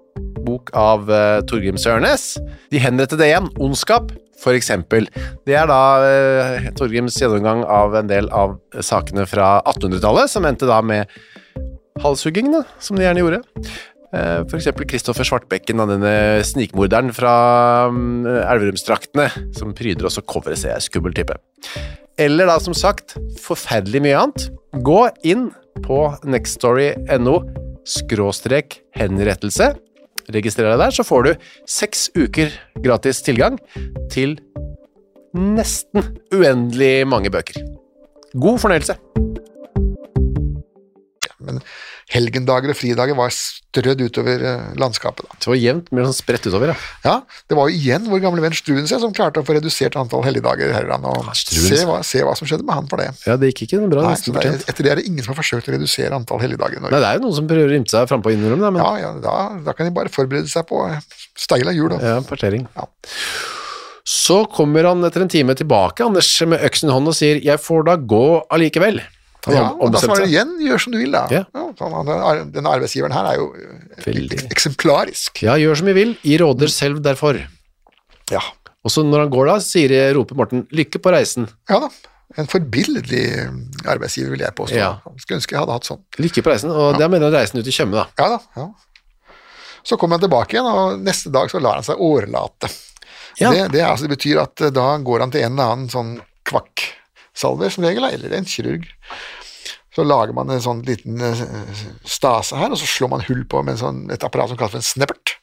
[0.45, 2.35] bok av uh, Torgrim Sørnes.
[2.73, 5.07] De henrettede igjen, Ondskap, for eksempel.
[5.47, 10.69] Det er da uh, Torgrims gjennomgang av en del av sakene fra 1800-tallet, som endte
[10.69, 11.11] da med
[12.01, 13.41] halshuggingene, som de gjerne gjorde.
[14.11, 17.35] Uh, for eksempel Kristoffer Svartbekken, denne snikmorderen fra
[17.91, 21.37] um, Elverumsdraktene, som pryder også coveret, ser jeg, skummel type.
[22.19, 24.49] Eller da, som sagt, forferdelig mye annet.
[24.83, 25.49] Gå inn
[25.85, 27.39] på nextstory.no
[27.87, 29.71] skråstrek henrettelse
[30.35, 31.31] registrer deg der, så får du
[31.69, 33.59] seks uker gratis tilgang
[34.11, 34.37] til
[35.37, 37.61] nesten uendelig mange bøker.
[38.35, 38.97] God fornøyelse!
[41.41, 41.57] Men
[42.11, 45.27] helgendager og fridager var strødd utover eh, landskapet.
[45.29, 45.37] Da.
[45.39, 46.75] Det var jevnt, mer sånn spredt utover, ja.
[47.05, 47.13] Ja,
[47.47, 50.73] Det var jo igjen vår gamle venn Struensee som klarte å få redusert antall helligdager
[50.75, 51.07] her i landet.
[51.07, 53.07] Og se hva, se hva som skjedde med han for det.
[53.27, 54.09] Ja, Det gikk ikke bra.
[54.09, 56.81] Nei, det, er, etter det er det ingen som har forsøkt å redusere antall helligdager
[56.81, 56.97] i Norge.
[56.97, 58.91] Nei, det er jo noen som prøver å rymte seg frampå innimellom, da, men Ja,
[59.05, 59.37] ja, da,
[59.69, 60.83] da kan de bare forberede seg på
[61.39, 61.95] steila hjul.
[61.95, 62.17] da.
[62.17, 62.67] ja, partering.
[62.75, 62.89] Ja.
[64.11, 67.59] Så kommer han etter en time tilbake, Anders, med øksen i hånd og sier 'jeg
[67.61, 68.99] får da gå allikevel'.
[69.47, 71.23] Han Ja, og da svarer han igjen, gjør som du vil, da.
[71.33, 71.43] Ja.
[71.57, 74.43] Ja, denne arbeidsgiveren her er jo eh, Veldig.
[74.53, 75.41] eksemplarisk.
[75.41, 77.39] Ja, gjør som vi vil, I råder selv derfor.
[78.29, 78.43] Ja.
[78.85, 81.49] Og så når han går da, sier, roper Morten 'lykke på reisen'.
[81.69, 81.89] ja da.
[82.39, 83.25] En forbilledlig
[83.91, 84.77] arbeidsgiver, vil jeg påstå.
[84.77, 85.01] Ja.
[85.19, 85.99] Skulle ønske jeg hadde hatt sånn.
[86.15, 88.05] Lykke på reisen, og det er mener han reisen ut i Tjøme, da.
[88.21, 88.39] Ja da.
[88.55, 88.69] ja.
[89.83, 92.69] Så kommer han tilbake igjen, og neste dag så lar han seg årelate.
[93.41, 93.51] Ja.
[93.51, 96.13] Det, det, altså, det betyr at eh, da går han til en eller annen sånn
[97.35, 98.87] kvakksalver som regel, eller en kirurg.
[99.95, 101.41] Så lager man en sånn liten eh,
[102.07, 104.71] stase her, og så slår man hull på med en sånn, et apparat som kalles
[104.71, 105.37] for en sneppert.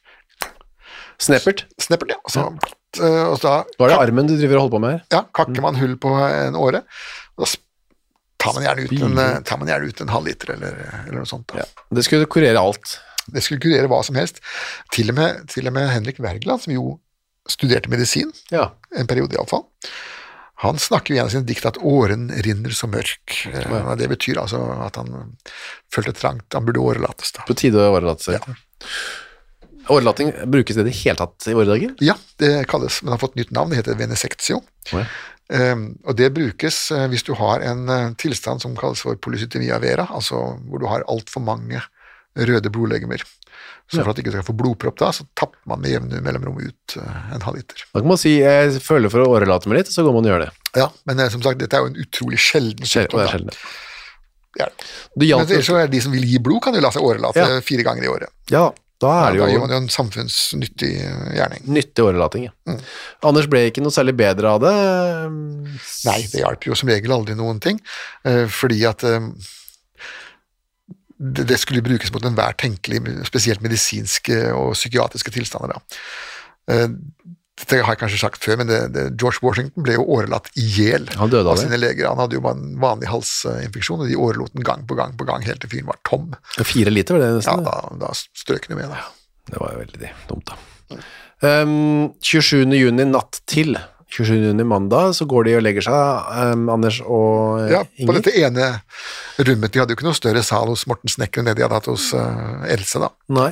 [1.19, 1.65] Sneppert.
[1.81, 2.17] Sneppert, ja.
[2.23, 2.45] Og så,
[3.03, 5.03] eh, og så Var det armen du driver og holder på med her?
[5.11, 6.81] ja, kakker man hull på en åre,
[7.37, 7.51] og da
[8.39, 11.27] tar man gjerne ut en, eh, tar man gjerne ut en halvliter eller, eller noe
[11.29, 11.47] sånt.
[11.53, 11.65] Da.
[11.91, 12.97] Det skulle kurere alt.
[13.29, 14.39] Det skulle kurere hva som helst.
[14.95, 16.99] Til og med, til og med Henrik Wergeland, som jo
[17.49, 18.71] studerte medisin, Ja.
[18.95, 19.65] en periode iallfall,
[20.59, 23.37] han snakker i en av sine dikt at åren rinner så mørk.
[23.47, 23.95] Ja.
[23.95, 25.37] Det betyr altså at han
[25.93, 27.31] følte trangt, han burde årelates.
[27.37, 27.45] da.
[27.47, 28.49] På tide å årelate seg.
[29.89, 31.93] Årelating brukes det i det hele tatt i våre dager?
[32.03, 34.59] Ja, det kalles, men det har fått nytt navn, det heter venesectio.
[34.91, 35.05] Ja.
[35.49, 39.79] Um, og det brukes eh, hvis du har en eh, tilstand som kalles for polycytemia
[39.81, 41.81] vera, altså hvor du har altfor mange
[42.47, 43.23] røde blodlegemer.
[43.89, 46.59] Så for at du ikke skal få blodpropp da, så tapper man med jevne mellomrom
[46.61, 47.81] ut eh, en halv liter.
[47.89, 50.31] Da kan man si 'jeg føler for å årelate meg litt', så går man og
[50.31, 50.51] gjør det.
[50.77, 53.25] Ja, men eh, som sagt, dette er jo en utrolig sjelden sykdom.
[53.25, 53.49] sjelden.
[54.59, 54.67] Det
[55.17, 57.61] Men så er det de som vil gi blod, kan jo la seg årelate Ja.
[57.61, 58.29] fire ganger i året.
[58.51, 61.61] Ja, da er det da gjør jo man jo en samfunnsnyttig eh, gjerning.
[61.65, 62.43] nyttig årelating.
[62.45, 62.51] Ja.
[62.67, 62.81] Mm.
[63.23, 64.73] Anders ble ikke noe særlig bedre av det.
[66.05, 67.79] Nei, det hjalp jo som regel aldri noen ting,
[68.21, 69.01] fordi at
[71.19, 75.75] det skulle brukes mot enhver tenkelig, spesielt medisinske og psykiatriske tilstander.
[75.75, 75.99] Da.
[76.71, 76.87] Eh,
[77.59, 80.63] Dette har jeg kanskje sagt før, men det, det, George Washington ble jo årelatt i
[80.77, 81.41] hjel av det.
[81.59, 82.07] sine leger.
[82.07, 85.43] Han hadde jo en vanlig halsinfeksjon, og de årelot den gang på gang på gang
[85.43, 86.29] helt til fyren var tom.
[86.55, 87.65] Fire liter var det Ja, nesten.
[87.67, 88.93] da, da strøk han med.
[88.95, 89.01] Da.
[89.51, 91.01] Det var jo veldig dumt, da.
[91.43, 92.63] Um, 27.
[92.79, 93.75] juni natt til
[94.09, 94.35] 27.
[94.49, 97.73] juni mandag, så går de og legger seg, um, Anders og Inger.
[97.75, 98.69] Ja, på dette ene
[99.45, 99.71] rommet.
[99.73, 101.89] De hadde jo ikke noe større sal hos Morten Snekker enn det de hadde hatt
[101.91, 103.11] hos uh, Else, da.
[103.37, 103.51] Nei.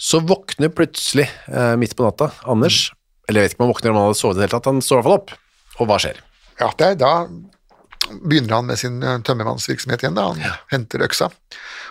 [0.00, 2.88] Så våkner plutselig, uh, midt på natta, Anders,
[3.28, 4.70] eller jeg vet ikke om han våkner om han hadde sovet i det hele tatt,
[4.72, 5.34] han står i hvert fall opp.
[5.80, 6.18] Og hva skjer?
[6.60, 7.12] Ja, det er, da
[8.24, 10.16] begynner han med sin eh, tømmermannsvirksomhet igjen.
[10.18, 10.24] da.
[10.32, 10.40] Han
[10.72, 11.28] henter øksa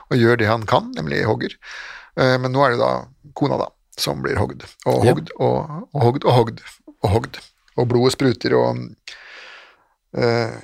[0.09, 1.53] og gjør det han kan, nemlig hogger.
[2.19, 2.89] Eh, Men nå er det da
[3.39, 5.13] kona da, som blir hogd, og Ja.
[5.13, 6.61] hogd, og, og hogd, og hogd,
[7.05, 7.39] og hogd.
[7.79, 8.83] Og blodet spruter, og
[10.19, 10.57] eh,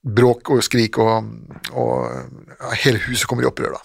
[0.00, 1.30] bråk og skrik, og,
[1.74, 1.94] og
[2.54, 3.82] ja, hele huset kommer i opprør da.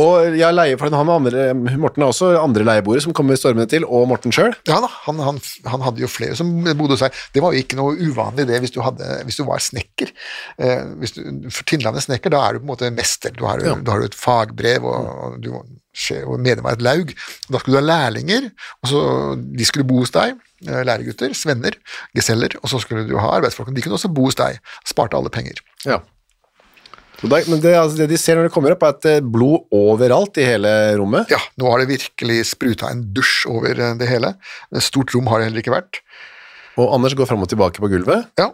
[0.00, 3.84] Og jeg leier for han andre, Morten har også andre leieboere som kommer stormende til,
[3.84, 4.54] og Morten sjøl.
[4.68, 7.18] Ja da, han, han, han hadde jo flere som bodde hos seg.
[7.34, 10.14] Det var jo ikke noe uvanlig det hvis du, hadde, hvis du var snekker.
[10.64, 11.20] Eh, hvis du,
[11.52, 13.34] for Tinnlandet snekker, da er du på en måte mester.
[13.36, 13.74] Du har, Ja.
[13.76, 15.52] du har et fagbrev, og, og du
[16.24, 17.10] og medlem av et laug.
[17.52, 18.46] Da skulle du ha lærlinger,
[18.80, 19.00] og så
[19.36, 21.76] de skulle bo hos deg, eh, læregutter, svenner,
[22.16, 23.68] geseller, og så skulle du ha arbeidsfolk.
[23.76, 24.56] De kunne også bo hos deg,
[24.88, 25.60] sparte alle penger.
[25.84, 25.98] Ja.
[27.22, 29.68] Men det, altså, det de ser når de kommer opp, er at det er blod
[29.78, 31.30] overalt i hele rommet.
[31.30, 34.32] Ja, nå har det virkelig spruta en dusj over eh, det hele.
[34.74, 36.00] Et stort rom har det heller ikke vært.
[36.80, 38.48] Og Anders går fram og tilbake på gulvet Ja,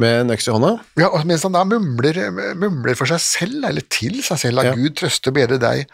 [0.00, 0.72] med en øks i hånda.
[0.98, 2.18] Ja, og mens han da mumler,
[2.58, 4.76] mumler for seg selv, eller til seg selv, at Ja.
[4.78, 5.84] Gud trøste og bedre deg,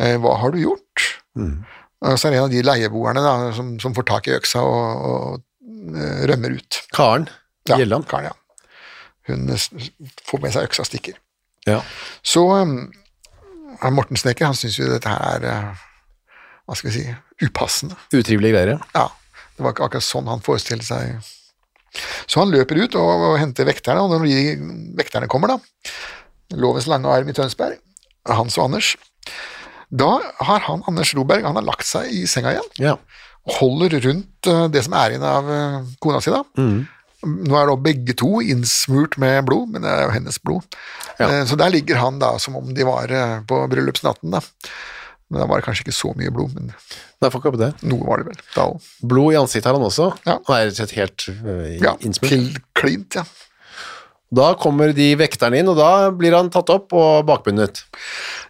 [0.00, 1.06] eh, hva har du gjort?
[1.36, 4.60] Og så er det en av de leieboerne da, som, som får tak i øksa
[4.64, 6.82] og, og eh, rømmer ut.
[6.96, 7.28] Karen
[7.68, 8.06] Ja, Gjelland.
[8.08, 8.36] Karen, ja.
[9.26, 9.48] Hun
[10.28, 11.16] får med seg øksa og stikker.
[11.66, 11.80] Ja.
[12.22, 12.76] Så um,
[13.92, 15.86] Morten Snekker, han syns jo dette her er, eh,
[16.66, 17.06] hva skal vi si,
[17.46, 17.96] upassende.
[18.14, 18.76] Utrivelige greier.
[18.76, 19.06] ja.
[19.06, 19.08] Ja,
[19.56, 21.32] det var ikke akkurat sånn han forestilte seg.
[22.28, 25.92] Så han løper ut og, og henter vekterne, og når de vekterne kommer, da,
[26.60, 27.78] lovens lange arm i Tønsberg,
[28.28, 28.90] Hans og Anders,
[29.88, 30.10] da
[30.44, 32.96] har han, Anders Roberg, han har lagt seg i senga igjen, Ja.
[33.46, 36.42] og holder rundt eh, det som er igjen av eh, kona si, da.
[37.26, 40.66] Nå er da begge to innsmurt med blod, men det er jo hennes blod.
[41.18, 41.26] Ja.
[41.28, 44.40] Eh, Så der ligger han da som om de var eh, på bryllupsnatten, da.
[45.28, 46.68] Men da var det kanskje ikke så mye blod, men
[47.18, 47.72] Nei, fuck up det.
[47.82, 48.84] noe var det vel da òg.
[49.02, 50.10] Blod i ansiktet har han også.
[50.28, 50.36] Ja.
[50.46, 52.30] Han er rett og slett helt uh, innsmurt.
[52.36, 53.24] Ja, klint, ja.
[54.36, 57.82] Da kommer de vekterne inn, og da blir han tatt opp og bakbundet.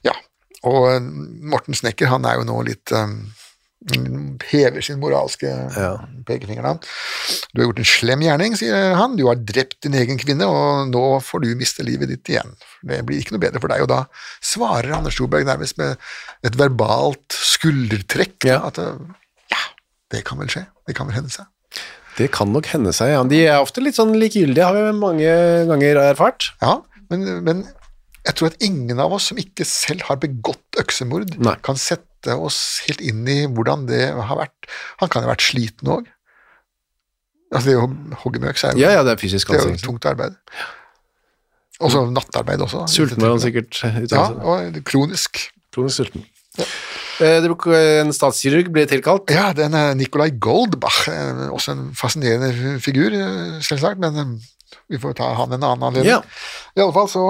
[0.05, 0.13] Ja,
[0.67, 1.01] og
[1.47, 3.19] Morten Snekker han er jo nå litt um,
[4.51, 5.47] hever sin moralske
[5.77, 5.93] Ja.
[6.27, 6.79] pekefinger.
[7.55, 9.17] Du har gjort en slem gjerning, sier han.
[9.17, 12.57] Du har drept din egen kvinne, og nå får du miste livet ditt igjen.
[12.83, 13.83] Det blir ikke noe bedre for deg.
[13.83, 14.05] Og da
[14.43, 15.97] svarer Anders Storberg nærmest med
[16.45, 18.45] et verbalt skuldertrekk.
[18.45, 18.61] Ja.
[18.67, 18.77] At
[19.51, 19.63] ja,
[20.11, 20.67] det kan vel skje.
[20.87, 21.47] Det kan vel hende seg.
[22.17, 23.23] Det kan nok hende seg, ja.
[23.29, 26.51] De er ofte litt sånn likegyldige, har vi mange ganger erfart.
[26.63, 26.79] Ja,
[27.11, 27.67] men, men
[28.25, 31.55] jeg tror at ingen av oss som ikke selv har begått øksemord, Nei.
[31.63, 34.69] kan sette oss helt inn i hvordan det har vært.
[35.03, 36.11] Han kan jo ha vært sliten òg.
[37.55, 37.87] Altså, det å
[38.25, 40.35] hogge med øks er jo, Ja, ja, det er fysisk det er jo tungt arbeid.
[41.85, 42.87] Og så nattarbeid også.
[42.91, 43.79] Sulten var han sikkert
[44.11, 45.45] Ja, og kronisk.
[45.75, 46.25] Kronisk sulten.
[46.57, 46.67] Ja.
[47.21, 49.31] En statskirurg ble tilkalt.
[49.33, 55.01] Ja, den er Nicolai Goldbach, eh, også en fascinerende figur, eh, selvsagt, men eh, vi
[55.01, 56.11] får ta han en annen anledning.
[56.11, 56.21] Ja.
[56.77, 57.25] I alle fall så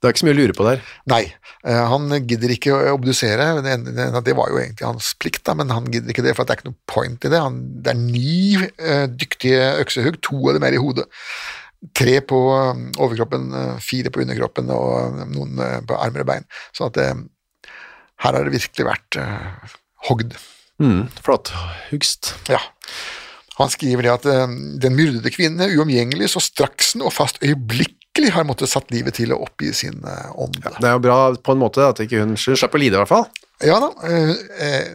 [0.00, 0.84] Det er ikke så mye å lure på der.
[1.12, 1.22] Nei,
[1.68, 3.50] eh, han gidder ikke å obdusere.
[3.60, 6.60] Det, var jo egentlig hans plikt, da, men han gidder ikke det, for det er
[6.62, 7.40] ikke noe point i det.
[7.44, 11.04] Han, det er ni eh, dyktige øksehugg, to av dem er i hodet.
[11.96, 16.48] Tre på eh, overkroppen, eh, fire på underkroppen og noen eh, på armer og bein.
[16.76, 17.08] Så at det,
[18.24, 19.76] her har det virkelig vært uh,
[20.08, 20.34] hogd.
[20.80, 21.52] Mm, flott.
[21.88, 22.34] Hugst.
[22.52, 22.60] Ja.
[23.56, 24.26] Han skriver det at
[24.80, 27.40] den myrdede kvinne uomgjengelig så straksen og fast
[28.10, 30.56] øyeblikkelig har måttet satt livet til å oppgi sin eh, ånd.
[30.62, 33.08] Det er jo bra på en måte at ikke hun, slapp å lide, i hvert
[33.08, 33.26] fall.
[33.62, 34.88] Ja da, eh, eh,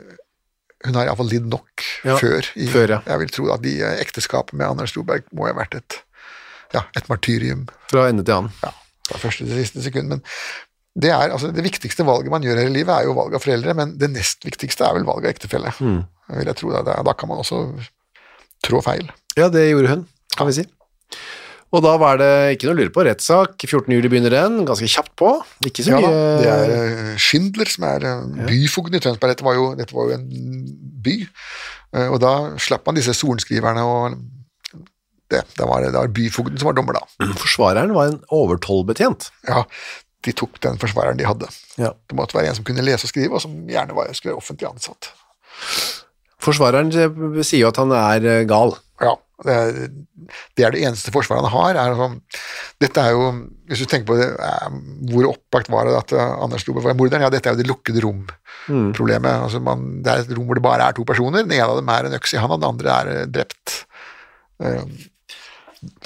[0.86, 2.46] hun har iallfall lidd nok Ja, før.
[2.56, 3.02] I, før, ja.
[3.06, 6.00] Jeg vil tro at de ekteskapet med Anders Storberg må ha vært et,
[6.74, 8.52] ja, et martyrium Fra ende til annen.
[8.62, 8.74] ja,
[9.10, 10.12] fra første til siste sekund.
[10.12, 10.22] Men
[10.96, 13.44] det, er, altså, det viktigste valget man gjør her i livet, er jo valg av
[13.44, 15.74] foreldre, men det nest viktigste er vel valg av ektefelle.
[15.80, 16.04] Mm.
[16.36, 17.64] Vil jeg tro da, da kan man også
[18.66, 19.10] trå feil.
[19.38, 20.06] Ja, det gjorde hun,
[20.38, 20.70] kan vi si.
[21.76, 23.04] Og da var det ikke noe å lure på.
[23.04, 23.58] Rettssak.
[23.60, 23.92] 14.
[23.92, 24.62] juli begynner den.
[24.68, 25.34] Ganske kjapt på.
[25.68, 29.36] Ikke så Ja, mye det er eh, Schindler som er eh, byfogden i Tønsberg.
[29.36, 30.30] Dette var, jo, dette var jo en
[31.06, 31.18] by,
[31.96, 34.18] Eh, og da slapp man disse sorenskriverne og
[35.32, 37.06] det, det, var, det var byfogden som var dommer da.
[37.44, 39.30] Forsvareren var en overtollbetjent.
[39.50, 39.64] Ja,
[40.26, 41.50] de tok den forsvareren de hadde.
[41.82, 41.94] Ja.
[42.10, 44.42] Det måtte være en som kunne lese og skrive, og som gjerne var, skulle være
[44.42, 45.12] offentlig ansatt.
[46.46, 48.76] Forsvareren sier jo at han er gal.
[49.02, 49.90] Ja, Det er,
[50.56, 51.76] det er det eneste forsvaret han har.
[51.76, 52.40] Er altså,
[52.82, 53.26] dette er jo,
[53.68, 54.78] Hvis du tenker på det, eh,
[55.12, 57.26] hvor opplagt var det at eh, Anders Lobe var morderen?
[57.26, 59.42] Ja, dette er jo det lukkede rom-problemet.
[59.48, 61.44] Altså man, det er et rom hvor det bare er to personer.
[61.44, 63.80] Den ene av dem er en øks i handa, den andre er eh, drept.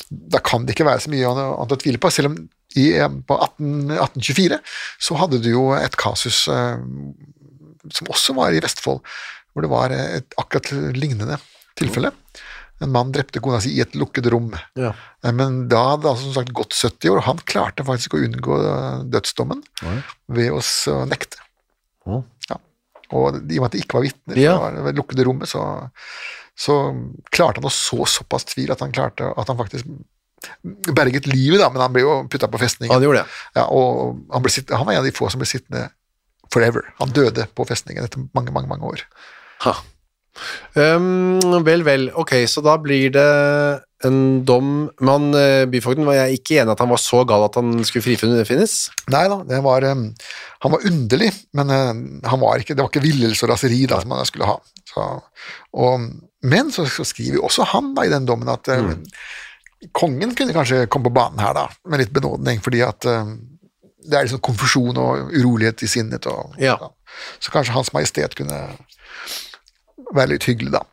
[0.09, 2.39] Da kan det ikke være så mye annet å tvile på, selv om
[2.77, 4.57] i, på 18, 1824
[5.01, 8.99] så hadde du jo et kasus som også var i Vestfold,
[9.53, 11.37] hvor det var et akkurat lignende
[11.79, 12.11] tilfelle.
[12.81, 14.51] En mann drepte kona si i et lukket rom.
[14.79, 14.93] Ja.
[15.23, 18.15] Eh, Men da hadde det altså som sagt gått 70 år, og han klarte faktisk
[18.15, 19.63] å unngå dødsdommen dødsdommen
[20.27, 20.61] ved å
[21.11, 21.41] nekte.
[22.07, 22.21] Å.
[22.49, 22.59] Ja.
[23.11, 24.55] Og i og med at det ikke var vitner Ja.
[24.59, 25.63] fra det lukkede rommet, så,
[26.55, 26.77] så
[27.33, 29.85] klarte han å så såpass tvil at han klarte at han faktisk
[30.95, 32.93] berget livet, da, men han ble jo putta på festningen.
[32.95, 33.39] Han gjorde det.
[33.59, 35.89] Ja, og han, ble sitt, han var en av de få som ble sittende
[36.53, 36.85] forever.
[37.01, 39.03] Han døde på festningen etter mange, mange, mange år.
[39.65, 39.73] Ha.
[40.75, 42.09] Um, vel, vel.
[42.19, 43.27] Ok, så da blir det
[44.07, 47.57] en dom Men uh, byfogden var jeg ikke enig at han var så gal at
[47.59, 48.75] han skulle frifinnes?
[49.11, 50.05] Nei da, det var, um,
[50.63, 51.91] han var underlig, men uh,
[52.31, 54.57] han var ikke, det var ikke villelse og raseri da, som han skulle ha.
[54.87, 55.09] Så,
[55.83, 56.07] og,
[56.47, 58.95] men så, så skriver jo også han da i den dommen at uh,
[59.95, 63.07] kongen kunne kanskje komme på banen her da, med litt benådning, fordi at
[64.09, 66.27] det er liksom konfusjon og urolighet i sinnet.
[66.29, 66.77] Og, Ja.
[67.39, 68.59] Så kanskje Hans Majestet kunne
[70.15, 70.83] være litt hyggelig, da.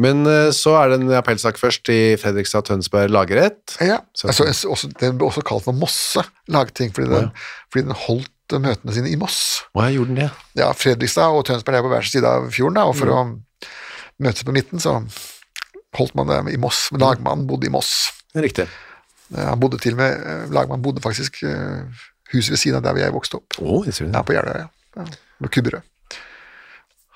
[0.00, 3.74] Men uh, så er det en appellsak først i Fredrikstad Tønsberg lagerett.
[3.82, 7.32] Ja, altså, også, Den ble også kalt for Mosse lagting, fordi den,
[7.72, 9.40] fordi den holdt eh, møtene sine i Moss.
[9.74, 10.30] Hva jeg gjorde den det?
[10.62, 13.24] Ja, Fredrikstad og Tønsberg er på hver sin side av fjorden, da, og for å
[14.22, 15.00] møtes på midten, så
[15.98, 16.86] holdt man det i Moss.
[16.94, 18.12] Lagmannen bodde i Moss.
[18.38, 18.68] Riktig.
[19.34, 21.82] Eh, Han bodde til og med, eh, Lagmannen bodde faktisk eh,
[22.30, 23.58] huset ved siden av der jeg vokste opp.
[23.58, 24.14] Å, jeg ser det.
[24.14, 24.68] Ja, på Jeløya.
[24.96, 25.06] Ja.
[25.40, 25.86] Med Kubberød.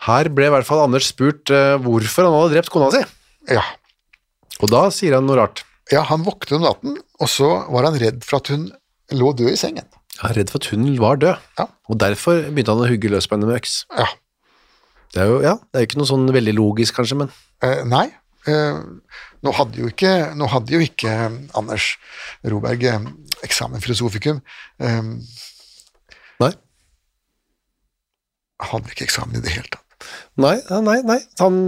[0.04, 3.02] Her ble i hvert fall Anders spurt uh, hvorfor han hadde drept kona si.
[3.52, 3.62] Ja.
[4.62, 5.62] Og da sier han noe rart.
[5.92, 8.68] ja, han våknet om natten, og så var han redd for at hun
[9.12, 9.86] lå død i sengen.
[10.16, 11.66] Ja, er redd for at hun var død, Ja.
[11.88, 13.74] og derfor begynte han å hugge løs på henne med øks.
[13.98, 14.06] Ja.
[15.14, 17.32] Det er jo ja, det er jo ikke noe sånn veldig logisk, kanskje, men
[17.64, 18.06] Eh, nei,
[18.50, 18.80] eh,
[19.44, 21.94] nå hadde jo ikke, nå hadde jo ikke eh, Anders
[22.44, 23.06] Roberg eh,
[23.46, 24.40] eksamen filosofikum.
[24.80, 25.02] Eh,
[26.44, 26.50] nei.
[28.60, 29.83] han hadde ikke eksamen i det hele tatt.
[30.40, 31.18] Nei, nei, nei.
[31.40, 31.58] Han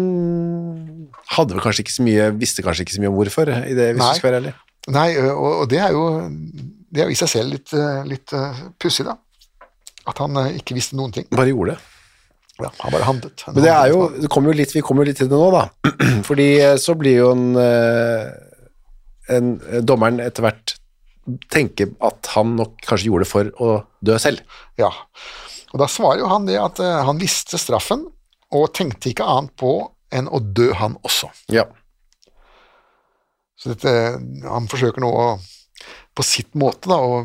[1.34, 3.92] hadde vel kanskje ikke så mye, visste kanskje ikke så mye om hvorfor, i det,
[3.94, 4.14] hvis Nei.
[4.14, 4.54] du skal være ærlig.
[4.94, 6.06] Nei, og, og det er jo
[6.96, 7.74] det er jo i seg selv litt,
[8.08, 9.16] litt eh, pussig, da.
[10.08, 11.28] At han eh, ikke visste noen ting.
[11.34, 11.92] Bare gjorde det.
[12.56, 13.44] Ja, han bare handlet.
[13.44, 15.36] Han Men det er jo, det kommer jo litt, vi kommer jo litt til det
[15.36, 15.92] nå, da.
[16.28, 17.46] Fordi eh, så blir jo en,
[19.36, 20.76] en dommeren etter hvert
[21.50, 23.70] tenke at han nok kanskje gjorde det for å
[24.06, 24.58] dø selv.
[24.80, 24.92] Ja.
[25.74, 28.06] Og da svarer jo han det at han visste straffen,
[28.54, 29.72] og tenkte ikke annet på
[30.14, 31.30] enn å dø, han også.
[31.52, 31.66] Ja.
[33.56, 33.92] Så dette,
[34.44, 35.26] han forsøker nå å,
[36.16, 37.24] på sitt måte da, å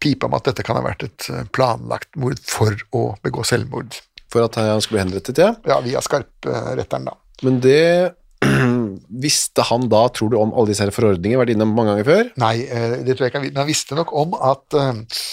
[0.00, 3.98] pipe om at dette kan ha vært et eh, planlagt mord for å begå selvmord.
[4.30, 5.52] For at han skulle bli henrettet, ja.
[5.66, 7.16] Ja, via skarpretteren, da.
[7.44, 8.16] Men det
[9.24, 12.30] visste han da, tror du, om alle disse her forordninger, vært innom mange ganger før?
[12.42, 13.54] Nei, eh, det tror jeg ikke han visste.
[13.56, 15.26] Men han visste nok om at, eh,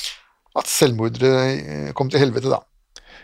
[0.61, 2.61] at selvmordere kom til helvete, da.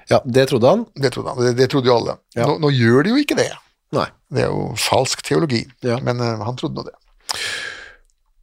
[0.10, 0.86] Ja, det trodde han.
[0.96, 1.46] Det trodde han.
[1.46, 2.18] Det, det trodde jo alle.
[2.36, 2.48] Ja.
[2.48, 3.52] Nå, nå gjør de jo ikke det.
[3.94, 4.08] Nei.
[4.34, 5.64] Det er jo falsk teologi.
[5.86, 6.00] Ja.
[6.04, 6.96] Men uh, han trodde nå det.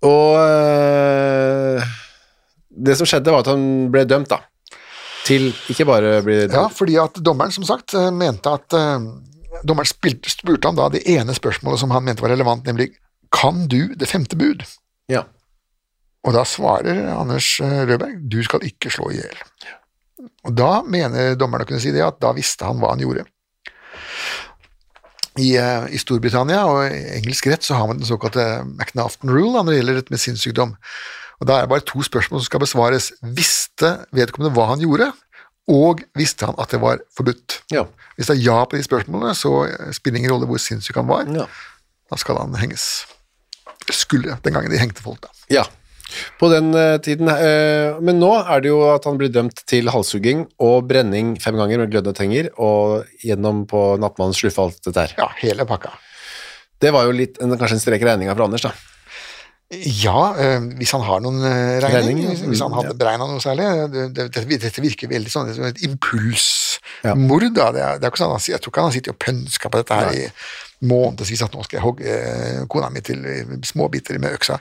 [0.07, 1.88] Og øh,
[2.70, 4.38] det som skjedde var at han ble dømt, da.
[5.27, 6.57] Til ikke bare bli dømt.
[6.57, 9.11] Ja, fordi at dommeren, som sagt, eh, mente at uh,
[9.66, 12.92] Dommeren spilte, spurte han da det ene spørsmålet som han mente var relevant, nemlig
[13.35, 14.62] Kan du det femte bud?
[15.11, 15.25] Ja.
[16.25, 19.42] Og da svarer Anders Rødberg du skal ikke slå i hjel.
[20.48, 23.26] Og da mener dommerne å kunne si det, at da visste han hva han gjorde.
[25.38, 29.54] I, eh, I Storbritannia og i engelsk rett så har man den såkalte McNafton rule
[29.54, 30.76] da, når det gjelder dette med sinnssykdom.
[31.40, 33.12] Og Da er det bare to spørsmål som skal besvares.
[33.22, 35.12] Visste vedkommende hva han gjorde,
[35.70, 37.62] og visste han at det var forbudt?
[37.72, 37.87] Ja.
[38.18, 41.09] Hvis det er ja på de spørsmålene, så spiller det ingen rolle hvor sinnssyk han
[41.09, 41.30] var.
[41.33, 41.46] Ja.
[42.11, 43.06] Da skal han henges.
[43.88, 45.30] Skulle, den gangen de hengte folk, da.
[45.48, 45.64] ja.
[46.40, 49.90] På den øh, tiden øh, Men nå er det jo at han blir dømt til
[49.92, 55.07] halshugging og brenning fem ganger med glødende tenger, og gjennom på nattmannen sluffe alt dette
[55.07, 55.16] her.
[55.18, 55.94] Ja, hele pakka.
[56.81, 58.73] Det var jo litt, en, kanskje en strek i regninga for Anders, da.
[59.70, 62.96] Ja, eh, hvis han har noen eh, regning, hvis, han hadde Ja.
[62.98, 63.69] beregna noe særlig.
[63.92, 67.46] Det, det, dette, dette virker veldig sånn som et impulsmord.
[67.54, 67.69] da.
[67.77, 69.79] Det er, det er ikke sånn, Jeg tror ikke han har sittet og pønska på
[69.79, 70.25] dette her i
[70.90, 74.58] månedsvis, at nå skal jeg hogge eh, kona mi til eh, småbiter med øksa.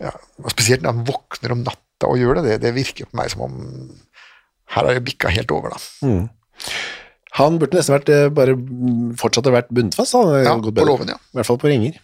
[0.00, 0.14] Ja,
[0.48, 3.44] Spesielt når han våkner om natta og gjør det, det, det virker på meg som
[3.48, 3.58] om
[4.70, 6.14] her har det bikka helt over, da.
[7.38, 10.16] Han burde nesten vært øh, bare mm, fortsatt å vært bundfast.
[10.18, 11.18] Han, Ja, Gått på låven, ja.
[11.30, 11.98] I hvert fall på ringer.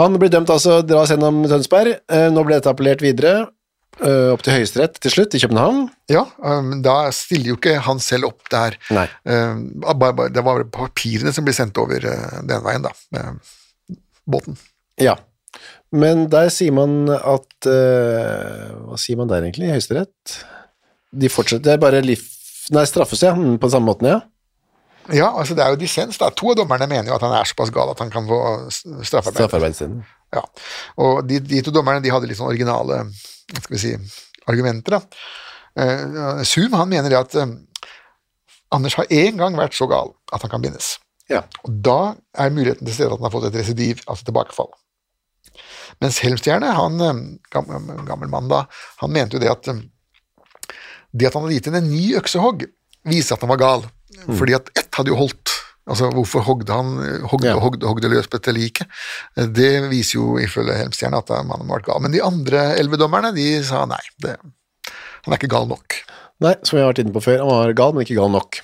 [0.00, 2.00] Han blir dømt altså, dras gjennom Tønsberg.
[2.10, 3.46] Eh, Nå ble dette appellert videre,
[4.00, 5.86] eh, opp til Høyesterett til slutt, i København.
[6.12, 8.78] Ja, men da stiller jo ikke han selv opp der.
[8.94, 9.06] Nei.
[9.24, 9.62] Um,
[10.34, 12.92] det var papirene som ble sendt over den veien, da.
[14.26, 14.58] båten.
[15.02, 15.16] Ja.
[15.94, 20.38] Men der sier man at uh, Hva sier man der egentlig, i Høyesterett?
[21.16, 22.22] De fortsetter, det er bare liv...
[22.74, 23.30] Nei, straffes, ja.
[23.38, 24.20] mm, På samme måten, ja.
[25.14, 26.32] Ja, altså det er jo dissens, da.
[26.34, 28.82] To av dommerne mener jo at han er såpass gal at han kan få s-
[29.06, 29.38] straffarbeid.
[29.38, 30.00] Straffarbeidstiden.
[30.34, 30.42] Ja.
[30.98, 33.04] Og de, de to dommerne de hadde litt sånn originale
[33.54, 33.92] skal vi si,
[34.50, 34.96] argumenter.
[34.98, 35.22] da.
[35.78, 37.52] Uh, Zoom han mener det at uh,
[38.74, 40.96] Anders har én gang vært så gal at han kan bindes.
[41.30, 41.44] Ja.
[41.62, 44.72] Og da er muligheten til stede at han har fått et residiv, altså tilbakefall.
[46.02, 47.20] Mens Helmstjerne, han eh,
[47.52, 48.64] gammel, mann da,
[49.02, 49.82] han mente jo det at eh,
[51.16, 52.66] det at han hadde gitt henne en ny øksehogg,
[53.08, 53.86] viser at han var gal.
[54.36, 55.52] Fordi at ett hadde jo holdt.
[55.86, 56.96] Altså, hvorfor hogde han
[57.30, 57.54] hogde, Ja.
[57.62, 58.88] hogde, hogde løs på dette liket?
[59.38, 62.00] Eh, Det viser jo ifølge Helmstjerne at mannen var gal.
[62.02, 64.02] Men de andre elleve dommerne, de sa nei.
[64.20, 66.00] Det, han er ikke gal nok.
[66.44, 68.58] Nei, som vi har vært inne på før, han var gal, men ikke gal nok.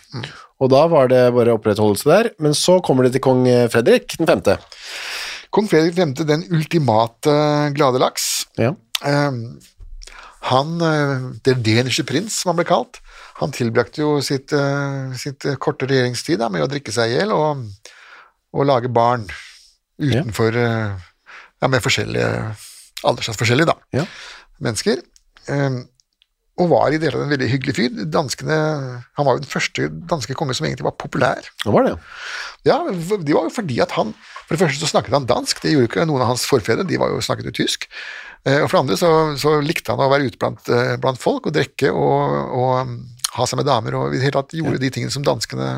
[0.61, 4.29] Og da var det bare opprettholdelse der, men så kommer det til kong Fredrik den
[4.29, 4.59] femte.
[5.53, 7.33] Kong Fredrik nevnte den ultimate
[7.77, 8.47] glade laks.
[8.59, 8.73] Ja.
[9.05, 9.31] Eh,
[10.49, 12.99] han, Det Der deniske prins, som han ble kalt,
[13.39, 17.17] han tilbrakte jo sitt, eh, sitt eh, korte regjeringstid da, med å drikke seg i
[17.21, 17.63] hjel og,
[18.53, 19.25] og lage barn
[20.03, 20.93] utenfor eh,
[21.63, 22.29] ja, Med forskjellige
[23.07, 24.05] aldersforskjellige da, Ja.
[24.63, 25.01] mennesker.
[25.51, 25.81] Eh,
[26.61, 27.95] og var i det hele en veldig hyggelig fyr.
[28.13, 28.57] Danskene,
[29.17, 31.41] han var jo den første danske konge som egentlig var populær.
[31.65, 31.95] Det var det,
[32.69, 34.13] Ja, det var jo fordi at han
[34.53, 36.99] For det første så snakket han dansk, det gjorde ikke noen av hans forfedre, de
[37.01, 37.87] var jo snakket jo tysk.
[38.45, 41.21] Eh, Og for det andre så, så likte han å være ute blant, eh, blant
[41.23, 42.93] folk og drikke og, og
[43.39, 45.71] ha seg med damer, og i det hele tatt gjorde de tingene som danskene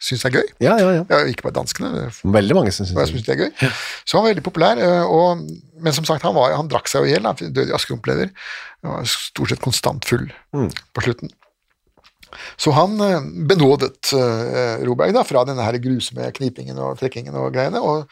[0.00, 0.46] syns er gøy.
[0.64, 1.02] ja, ja, ja.
[1.10, 3.50] Ja, ikke bare danskene, Veldig mange som syns det er gøy.
[4.06, 5.42] Så han var veldig populær, eh, og,
[5.82, 8.30] men som sagt, han, var, han drakk seg jo i hjel, han døde i askerumplever.
[9.10, 11.34] Stort sett konstant full på slutten.
[12.60, 13.20] Så han eh,
[13.50, 18.10] benådet eh, Roberg da, fra denne her grusomme knipingen og trekkingen og greiene, og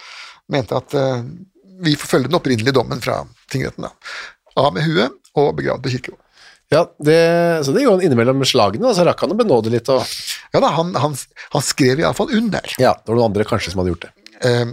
[0.53, 1.22] mente at eh,
[1.85, 3.20] vi får følge den opprinnelige dommen fra
[3.53, 3.87] tingretten.
[3.89, 3.93] da.
[4.59, 6.24] Av med huet og begravd på kirkegården.
[6.68, 7.20] Ja, det,
[7.64, 10.03] så det gjorde han innimellom slagene, da, så rakk han å benåde litt, og
[10.53, 11.14] Ja da, han, han,
[11.55, 12.74] han skrev iallfall under.
[12.76, 14.12] ja, det var noen andre kanskje som hadde gjort det.
[14.45, 14.66] Eh,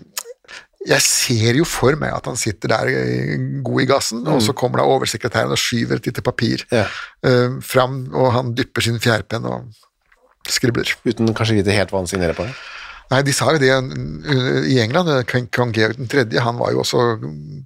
[0.86, 4.54] jeg ser jo for meg at han sitter der eh, god i gassen, og så
[4.54, 6.86] kommer da oversekretæren og skyver et lite papir Ja.
[7.26, 9.66] uh, fram, og han dypper sin fjærpenn og
[10.46, 10.92] skribler.
[11.10, 12.46] Uten kanskje vite helt hva han signerer på.
[13.10, 15.10] Nei, de sa jo det uh, i England.
[15.10, 16.26] uh, Kong Georg 3.
[16.42, 17.04] han var jo også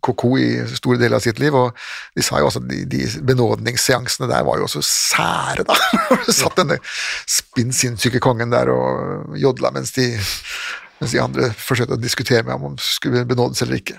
[0.04, 1.76] ko-ko i store deler av sitt liv, og
[2.16, 5.76] de sa jo også de, de benådningsseansene der var jo også sære, da.
[6.28, 6.80] Det satt denne
[7.28, 10.10] spinn sinnssyke kongen der og jodla mens de,
[11.00, 13.98] mens de andre forsøkte å diskutere med ham om det skulle benådes eller ikke.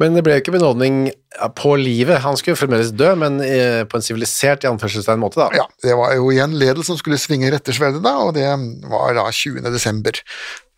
[0.00, 1.02] Men det ble jo ikke benådning
[1.58, 2.22] på livet.
[2.24, 5.50] Han skulle fremdeles dø, men eh, på en sivilisert i anførselstegn måte, da.
[5.60, 8.48] Ja, det var jo igjen Ledel som skulle svinge rettersverdet da, og det
[8.88, 9.60] var da 20.
[9.70, 10.16] desember,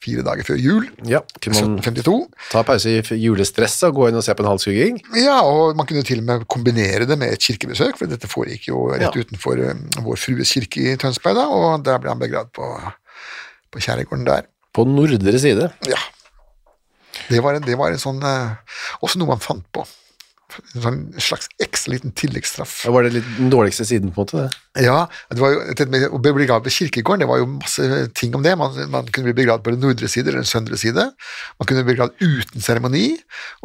[0.02, 2.14] fire dager før jul, Ja, kunne man 1752.
[2.50, 4.96] ta pause i julestresset og gå inn og se på en halshugging?
[5.14, 8.66] Ja, og man kunne til og med kombinere det med et kirkebesøk, for dette foregikk
[8.72, 9.12] jo rett Ja.
[9.14, 12.66] utenfor um, Vår Frues kirke i Tønsberg, da, og der ble han begravd på,
[13.70, 14.50] på kjærgården der.
[14.72, 15.70] På nordre side.
[15.88, 16.00] Ja.
[17.28, 19.84] Det var, en, det var en sånn eh, Også noe man fant på.
[20.74, 22.74] En sånn slags ekstra liten tilleggsstraff.
[22.92, 24.42] Var det litt den dårligste siden, på en måte.
[24.42, 24.84] det.
[24.84, 25.62] Ja, det var jo,
[26.12, 27.86] å bli begravd på kirkegården, det var jo masse
[28.18, 28.52] ting om det.
[28.60, 31.06] Man, man kunne bli begravd på den nordre side eller den søndre side.
[31.56, 33.06] Man kunne bli begravd uten seremoni.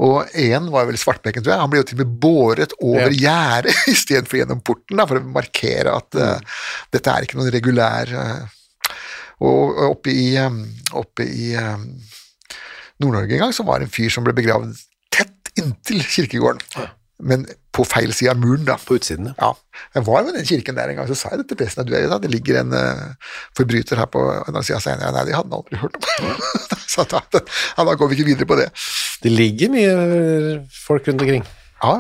[0.04, 1.64] Og en var vel Svartbekken, tror jeg.
[1.66, 5.34] Han ble jo til og med båret over gjerdet istedenfor gjennom porten, da, for å
[5.36, 6.62] markere at uh,
[6.96, 8.56] dette er ikke noen regulær eh,
[9.46, 10.62] Og oppe i, eh,
[10.98, 11.78] oppe i eh,
[13.02, 14.74] Nord-Norge en gang så var det en fyr som ble begravd
[15.14, 16.64] tett inntil kirkegården.
[17.18, 18.76] Men på feil side av muren, da.
[18.82, 19.36] På utsiden, ja.
[19.42, 21.60] Ja, jeg var jo i den kirken der en gang, så sa jeg det til
[21.62, 24.80] presten at du er, det ligger en uh, forbryter her på andre sida.
[24.82, 26.06] Så jeg, nei, det hadde han aldri hørt om.
[26.86, 28.70] så da, ja, da går vi ikke videre på det.
[29.24, 29.98] Det ligger mye
[30.74, 31.46] folk rundt omkring.
[31.82, 31.96] Ja,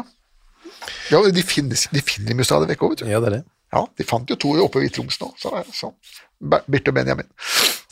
[1.13, 3.11] ja de, finnes, de finner dem jo stadig vekk òg, vet du.
[3.13, 3.43] Ja, det er det.
[3.73, 5.91] Ja, de fant jo to oppe i Troms nå, så, så.
[6.39, 7.27] Birte og Benjamin.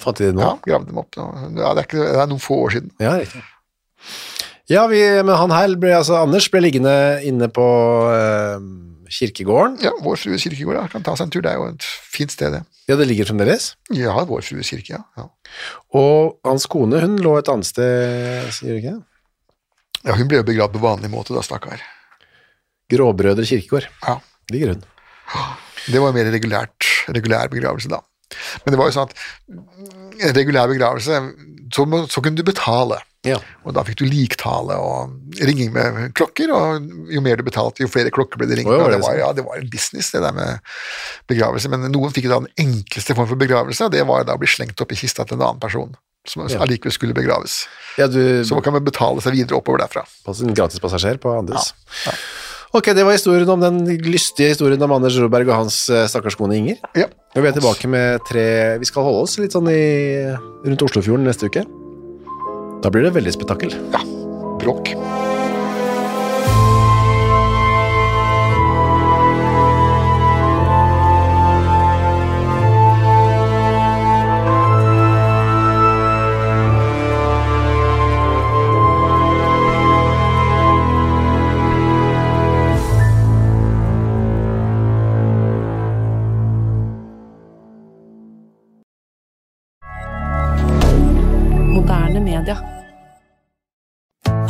[0.01, 0.45] Fant de det nå?
[0.45, 1.15] Ja, gravde dem opp.
[1.17, 2.91] Ja, det, er ikke, det er noen få år siden.
[3.01, 3.41] Ja, riktig.
[4.69, 6.93] Ja, vi, men han her ble, altså Anders ble liggende
[7.25, 7.65] inne på
[8.09, 8.63] eh,
[9.13, 9.77] kirkegården.
[9.85, 10.85] Ja, Vår Frues kirkegård ja.
[10.89, 12.63] kan ta seg en tur, det er jo et fint sted, det.
[12.89, 13.73] Ja, det ligger fremdeles.
[13.93, 15.03] Ja, Vår Frues kirke, ja.
[15.19, 15.27] ja.
[15.97, 18.97] Og hans kone, hun lå et annet sted, sier du ikke?
[20.05, 21.81] Ja, Hun ble jo begravd på vanlig måte, da, stakkar.
[22.93, 23.87] Gråbrødre kirkegård.
[24.05, 24.19] Ja.
[24.53, 24.83] Ligger hun.
[25.85, 28.01] Det var mer regulært, regulær begravelse da.
[28.65, 29.17] Men det var jo sånn at
[30.25, 31.19] en regulær begravelse,
[31.75, 33.01] så, så kunne du betale.
[33.25, 33.39] Ja.
[33.65, 37.89] Og da fikk du liktale og ringing med klokker, og jo mer du betalte, jo
[37.89, 38.83] flere klokker ble det ringt med.
[38.83, 40.59] var det var, ja, det var en business, det der med
[41.31, 41.71] begravelse.
[41.73, 44.51] Men noen fikk da den enkleste form for begravelse, og det var da å bli
[44.51, 45.95] slengt opp i kista til en annen person.
[46.25, 46.57] Som Ja.
[46.65, 47.67] allikevel skulle begraves.
[47.99, 50.05] Ja, du Så man kan man betale seg videre oppover derfra.
[50.25, 51.73] pass- en gratispassasjer på andres.
[52.75, 56.35] Ok, det var historien om den lystige historien om Anders Roberg og hans eh, stakkars
[56.35, 56.81] kone Inger.
[56.97, 57.07] Ja.
[57.31, 58.43] Og vi er tilbake med tre
[58.81, 59.79] Vi skal holde oss litt sånn i,
[60.65, 61.63] rundt Oslofjorden neste uke.
[62.83, 63.71] Da blir det veldig spetakkel.
[63.95, 64.03] Ja.
[64.59, 64.91] Bråk.